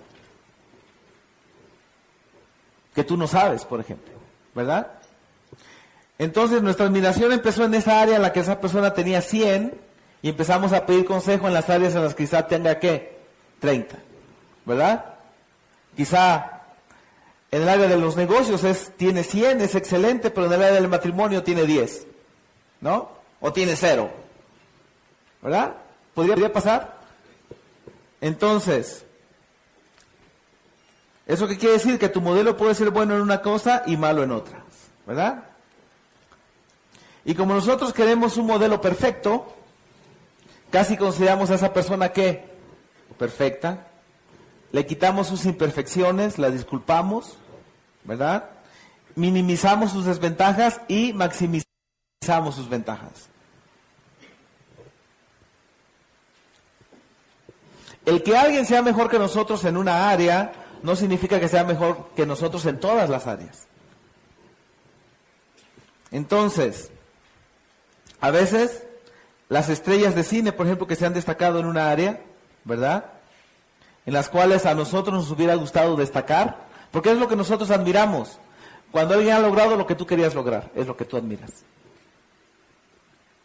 [2.94, 4.14] que tú no sabes, por ejemplo,
[4.54, 4.92] ¿verdad?
[6.18, 9.78] Entonces nuestra admiración empezó en esa área en la que esa persona tenía 100
[10.22, 13.18] y empezamos a pedir consejo en las áreas en las que quizá tenga qué?
[13.58, 13.96] 30,
[14.64, 15.04] ¿verdad?
[15.96, 16.55] Quizá
[17.50, 20.74] en el área de los negocios es, tiene 100, es excelente, pero en el área
[20.74, 22.06] del matrimonio tiene 10,
[22.80, 23.10] ¿no?
[23.40, 24.10] O tiene 0,
[25.42, 25.74] ¿verdad?
[26.14, 26.96] ¿Podría pasar?
[28.20, 29.04] Entonces,
[31.26, 31.98] ¿eso qué quiere decir?
[31.98, 34.64] Que tu modelo puede ser bueno en una cosa y malo en otra,
[35.06, 35.44] ¿verdad?
[37.24, 39.54] Y como nosotros queremos un modelo perfecto,
[40.70, 42.44] casi consideramos a esa persona que
[43.18, 43.86] perfecta,
[44.72, 47.38] le quitamos sus imperfecciones, la disculpamos,
[48.04, 48.50] ¿verdad?
[49.14, 53.28] Minimizamos sus desventajas y maximizamos sus ventajas.
[58.04, 60.52] El que alguien sea mejor que nosotros en una área
[60.82, 63.66] no significa que sea mejor que nosotros en todas las áreas.
[66.12, 66.90] Entonces,
[68.20, 68.86] a veces
[69.48, 72.20] las estrellas de cine, por ejemplo, que se han destacado en una área,
[72.64, 73.15] ¿verdad?
[74.06, 78.38] En las cuales a nosotros nos hubiera gustado destacar, porque es lo que nosotros admiramos.
[78.90, 81.50] Cuando alguien ha logrado lo que tú querías lograr, es lo que tú admiras.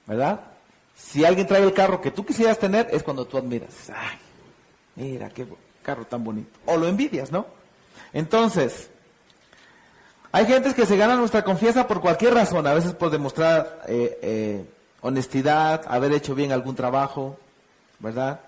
[0.05, 0.39] ¿Verdad?
[0.95, 3.89] Si alguien trae el carro que tú quisieras tener, es cuando tú admiras.
[3.93, 4.17] Ay,
[4.95, 5.47] Mira, qué
[5.81, 6.59] carro tan bonito.
[6.65, 7.47] O lo envidias, ¿no?
[8.13, 8.89] Entonces,
[10.31, 14.19] hay gentes que se ganan nuestra confianza por cualquier razón, a veces por demostrar eh,
[14.21, 14.65] eh,
[15.01, 17.37] honestidad, haber hecho bien algún trabajo,
[17.99, 18.41] ¿verdad?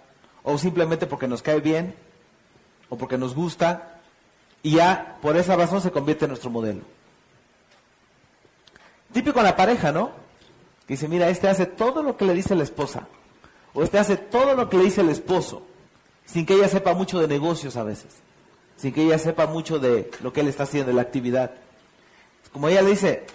[0.43, 1.95] O simplemente porque nos cae bien,
[2.93, 3.99] o porque nos gusta,
[4.61, 6.81] y ya por esa razón se convierte en nuestro modelo.
[9.11, 10.11] Típico en la pareja, ¿no?
[10.85, 13.07] Que dice, mira, este hace todo lo que le dice la esposa,
[13.73, 15.63] o este hace todo lo que le dice el esposo
[16.25, 18.21] sin que ella sepa mucho de negocios a veces,
[18.77, 21.51] sin que ella sepa mucho de lo que él está haciendo, de la actividad.
[22.51, 23.25] Como ella le dice,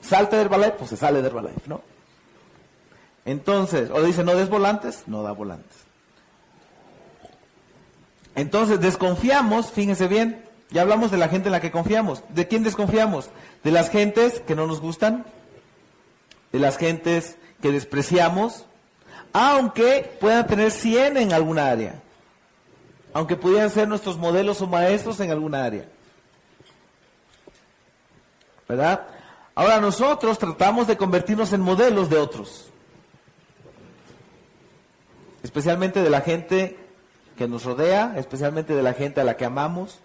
[0.00, 1.80] salte del ballet, pues se sale del ballet, ¿no?
[3.24, 5.75] Entonces, o le dice, no des volantes, no da volantes.
[8.36, 12.22] Entonces, desconfiamos, fíjense bien, ya hablamos de la gente en la que confiamos.
[12.28, 13.30] ¿De quién desconfiamos?
[13.64, 15.26] De las gentes que no nos gustan,
[16.52, 18.66] de las gentes que despreciamos,
[19.32, 22.02] aunque puedan tener 100 en alguna área
[23.16, 25.88] aunque pudieran ser nuestros modelos o maestros en alguna área.
[28.68, 29.06] ¿Verdad?
[29.54, 32.68] Ahora nosotros tratamos de convertirnos en modelos de otros,
[35.42, 36.76] especialmente de la gente
[37.36, 40.00] que nos rodea, especialmente de la gente a la que amamos.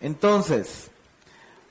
[0.00, 0.90] Entonces,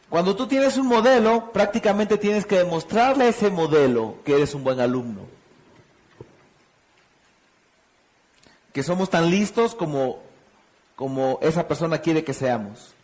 [0.10, 4.64] cuando tú tienes un modelo, prácticamente tienes que demostrarle a ese modelo que eres un
[4.64, 5.22] buen alumno.
[8.72, 10.24] Que somos tan listos como,
[10.96, 12.96] como esa persona quiere que seamos.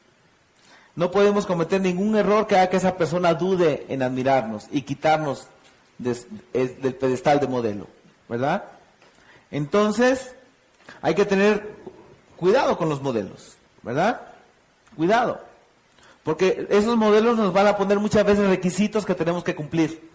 [0.99, 5.47] No podemos cometer ningún error que haga que esa persona dude en admirarnos y quitarnos
[5.97, 7.87] del pedestal de modelo,
[8.27, 8.65] ¿verdad?
[9.49, 10.35] Entonces,
[11.01, 11.73] hay que tener
[12.35, 14.19] cuidado con los modelos, ¿verdad?
[14.97, 15.39] Cuidado.
[16.23, 20.05] Porque esos modelos nos van a poner muchas veces requisitos que tenemos que cumplir.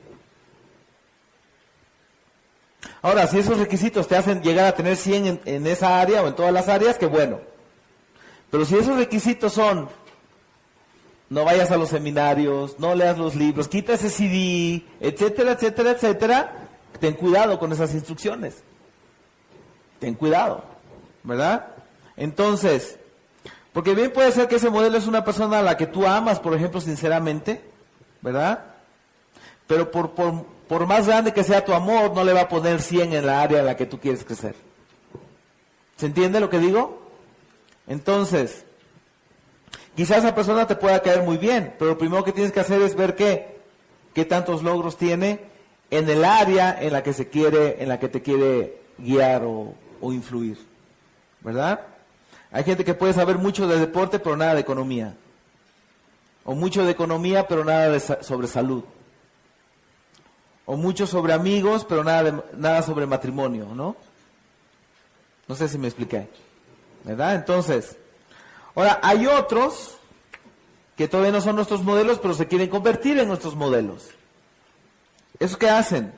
[3.00, 6.34] Ahora, si esos requisitos te hacen llegar a tener 100 en, esa área o en
[6.34, 7.40] todas las áreas, qué bueno.
[8.50, 9.88] Pero si esos requisitos son,
[11.30, 16.52] no vayas a los seminarios, no leas los libros, quita ese CD, etcétera, etcétera, etcétera,
[17.00, 18.62] ten cuidado con esas instrucciones.
[20.00, 20.62] Ten cuidado,
[21.22, 21.66] ¿verdad?
[22.16, 22.98] Entonces,
[23.72, 26.38] porque bien puede ser que ese modelo es una persona a la que tú amas,
[26.38, 27.60] por ejemplo, sinceramente,
[28.22, 28.64] ¿verdad?
[29.66, 33.14] Pero por, por, más grande que sea tu amor, no le va a poner 100
[33.14, 34.54] en la área en la que tú quieres crecer.
[35.96, 37.02] ¿Se entiende lo que digo?
[37.86, 38.64] Entonces,
[39.96, 42.80] quizás esa persona te pueda caer muy bien, pero lo primero que tienes que hacer
[42.82, 43.58] es ver qué,
[44.12, 45.40] qué tantos logros tiene
[45.90, 49.74] en el área en la que se quiere, en la que te quiere guiar o,
[50.00, 50.58] o influir.
[51.40, 51.80] ¿Verdad?
[52.50, 55.14] Hay gente que puede saber mucho de deporte, pero nada de economía.
[56.44, 58.84] O mucho de economía, pero nada sobre salud.
[60.66, 63.96] O mucho sobre amigos, pero nada, nada sobre matrimonio, ¿no?
[65.46, 66.28] No sé si me expliqué.
[67.04, 67.34] ¿Verdad?
[67.34, 67.96] Entonces,
[68.74, 69.98] ahora hay otros
[70.96, 74.10] que todavía no son nuestros modelos, pero se quieren convertir en nuestros modelos.
[75.38, 76.12] ¿Eso qué hacen?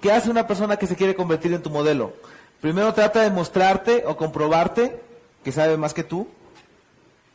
[0.00, 2.14] ¿Qué hace una persona que se quiere convertir en tu modelo?
[2.60, 5.02] Primero trata de mostrarte o comprobarte
[5.44, 6.28] que sabe más que tú,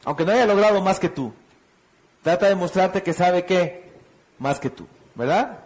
[0.03, 1.33] aunque no haya logrado más que tú,
[2.23, 3.91] trata de mostrarte que sabe qué
[4.39, 5.59] más que tú, ¿verdad?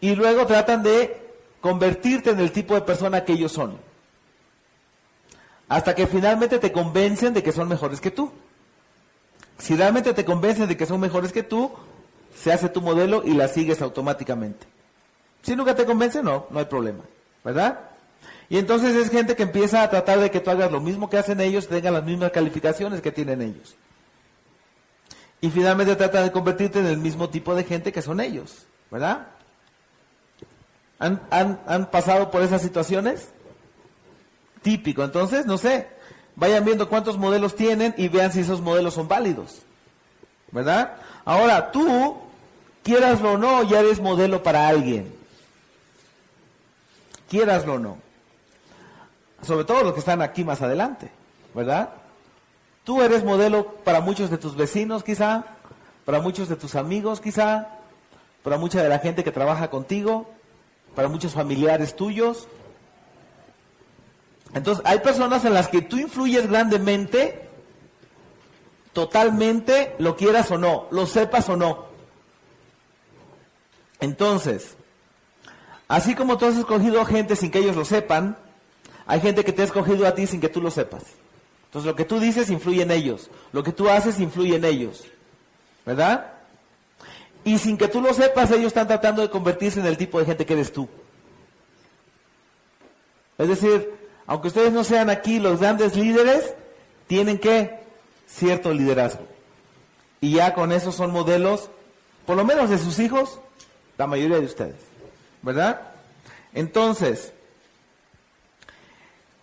[0.00, 1.30] Y luego tratan de
[1.60, 3.78] convertirte en el tipo de persona que ellos son.
[5.68, 8.30] Hasta que finalmente te convencen de que son mejores que tú.
[9.58, 11.72] Si realmente te convencen de que son mejores que tú,
[12.36, 14.66] se hace tu modelo y la sigues automáticamente.
[15.42, 17.04] Si nunca te convence, no, no hay problema.
[17.44, 17.80] ¿Verdad?
[18.48, 21.18] Y entonces es gente que empieza a tratar de que tú hagas lo mismo que
[21.18, 23.76] hacen ellos, tengan las mismas calificaciones que tienen ellos.
[25.40, 28.66] Y finalmente trata de convertirte en el mismo tipo de gente que son ellos.
[28.90, 29.26] ¿Verdad?
[30.98, 33.30] ¿Han, pasado por esas situaciones?
[34.62, 35.02] Típico.
[35.04, 35.88] Entonces, no sé,
[36.36, 39.62] vayan viendo cuántos modelos tienen y vean si esos modelos son válidos.
[40.50, 40.94] ¿Verdad?
[41.24, 42.16] Ahora, tú,
[42.82, 45.14] quieraslo o no, ya eres modelo para alguien.
[47.28, 47.98] Quieraslo o no.
[49.42, 51.10] Sobre todo los que están aquí más adelante.
[51.54, 51.90] ¿Verdad?
[52.84, 55.44] Tú eres modelo para muchos de tus vecinos, quizá,
[56.04, 57.68] para muchos de tus amigos, quizá,
[58.42, 60.28] para mucha de la gente que trabaja contigo,
[60.94, 62.48] para muchos familiares tuyos.
[64.54, 67.48] Entonces, hay personas en las que tú influyes grandemente,
[68.92, 71.86] totalmente, lo quieras o no, lo sepas o no.
[74.00, 74.76] Entonces,
[75.88, 78.36] así como tú has escogido gente sin que ellos lo sepan,
[79.06, 81.02] hay gente que te ha escogido a ti sin que tú lo sepas.
[81.66, 85.04] Entonces, lo que tú dices influye en ellos, lo que tú haces influye en ellos.
[85.86, 86.32] ¿Verdad?
[87.44, 90.26] Y sin que tú lo sepas, ellos están tratando de convertirse en el tipo de
[90.26, 90.88] gente que eres tú.
[93.38, 94.01] Es decir,
[94.32, 96.54] aunque ustedes no sean aquí los grandes líderes,
[97.06, 97.80] tienen que
[98.26, 99.26] cierto liderazgo.
[100.22, 101.68] Y ya con eso son modelos,
[102.24, 103.40] por lo menos de sus hijos,
[103.98, 104.76] la mayoría de ustedes.
[105.42, 105.82] ¿Verdad?
[106.54, 107.34] Entonces,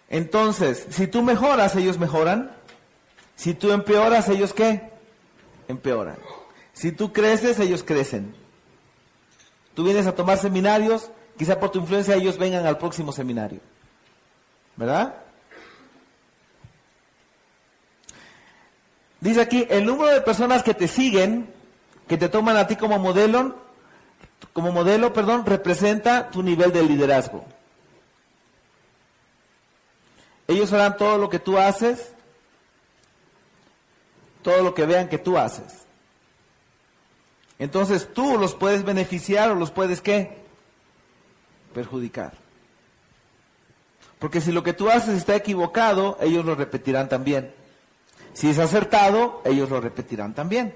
[0.09, 2.51] entonces, si tú mejoras, ellos mejoran.
[3.35, 4.89] Si tú empeoras, ellos qué?
[5.67, 6.17] Empeoran.
[6.73, 8.33] Si tú creces, ellos crecen.
[9.75, 13.59] Tú vienes a tomar seminarios, quizá por tu influencia ellos vengan al próximo seminario.
[14.79, 15.13] ¿Verdad?
[19.19, 21.53] Dice aquí, el número de personas que te siguen,
[22.07, 23.57] que te toman a ti como modelo,
[24.53, 27.43] como modelo, perdón, representa tu nivel de liderazgo.
[30.47, 32.13] Ellos harán todo lo que tú haces,
[34.43, 35.85] todo lo que vean que tú haces.
[37.59, 40.37] Entonces tú los puedes beneficiar o los puedes qué?
[41.73, 42.48] Perjudicar.
[44.19, 47.53] Porque si lo que tú haces está equivocado, ellos lo repetirán también.
[48.33, 50.75] Si es acertado, ellos lo repetirán también.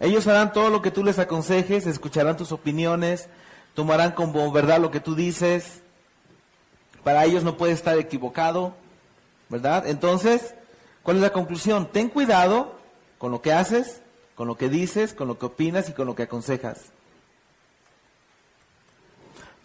[0.00, 3.28] Ellos harán todo lo que tú les aconsejes, escucharán tus opiniones,
[3.74, 5.82] tomarán como verdad lo que tú dices.
[7.04, 8.74] Para ellos no puede estar equivocado,
[9.48, 9.86] ¿verdad?
[9.86, 10.54] Entonces,
[11.02, 11.88] ¿cuál es la conclusión?
[11.92, 12.74] Ten cuidado
[13.18, 14.02] con lo que haces,
[14.34, 16.90] con lo que dices, con lo que opinas y con lo que aconsejas.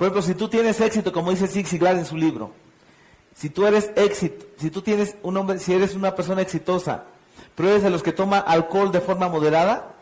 [0.02, 2.50] Por ejemplo, si tú tienes éxito, como dice Zig Ziglar en su libro,
[3.36, 7.04] si tú eres éxito, si tú tienes un hombre, si eres una persona exitosa,
[7.54, 9.94] pero eres de los que toma alcohol de forma moderada,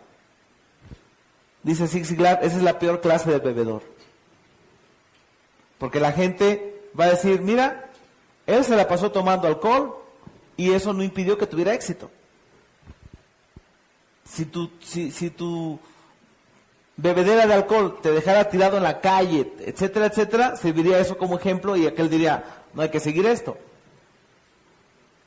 [1.63, 3.83] dice Zig Ziglar, esa es la peor clase de bebedor.
[5.79, 7.89] Porque la gente va a decir, mira,
[8.47, 9.97] él se la pasó tomando alcohol
[10.55, 12.09] y eso no impidió que tuviera éxito.
[14.23, 15.77] Si tu, si, si tu
[17.01, 21.75] bebedera de alcohol te dejara tirado en la calle, etcétera, etcétera, serviría eso como ejemplo
[21.75, 22.43] y aquel diría,
[22.73, 23.57] no hay que seguir esto.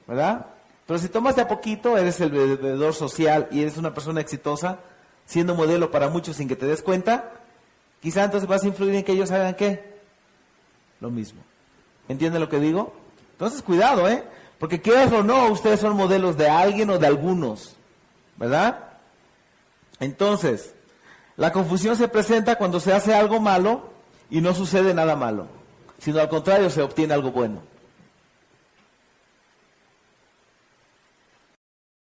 [0.06, 0.46] ¿Verdad?
[0.86, 4.80] Pero si tomas de a poquito, eres el bebedor social y eres una persona exitosa,
[5.24, 7.30] siendo modelo para muchos sin que te des cuenta,
[8.00, 9.92] quizá entonces vas a influir en que ellos hagan qué?
[11.00, 11.40] Lo mismo.
[12.08, 12.92] ¿Entienden lo que digo?
[13.32, 14.24] Entonces cuidado, ¿eh?
[14.58, 17.76] Porque quieras o no, ustedes son modelos de alguien o de algunos.
[18.36, 18.78] ¿Verdad?
[20.00, 20.74] Entonces,
[21.36, 23.90] la confusión se presenta cuando se hace algo malo
[24.30, 25.46] y no sucede nada malo,
[25.98, 27.71] sino al contrario se obtiene algo bueno.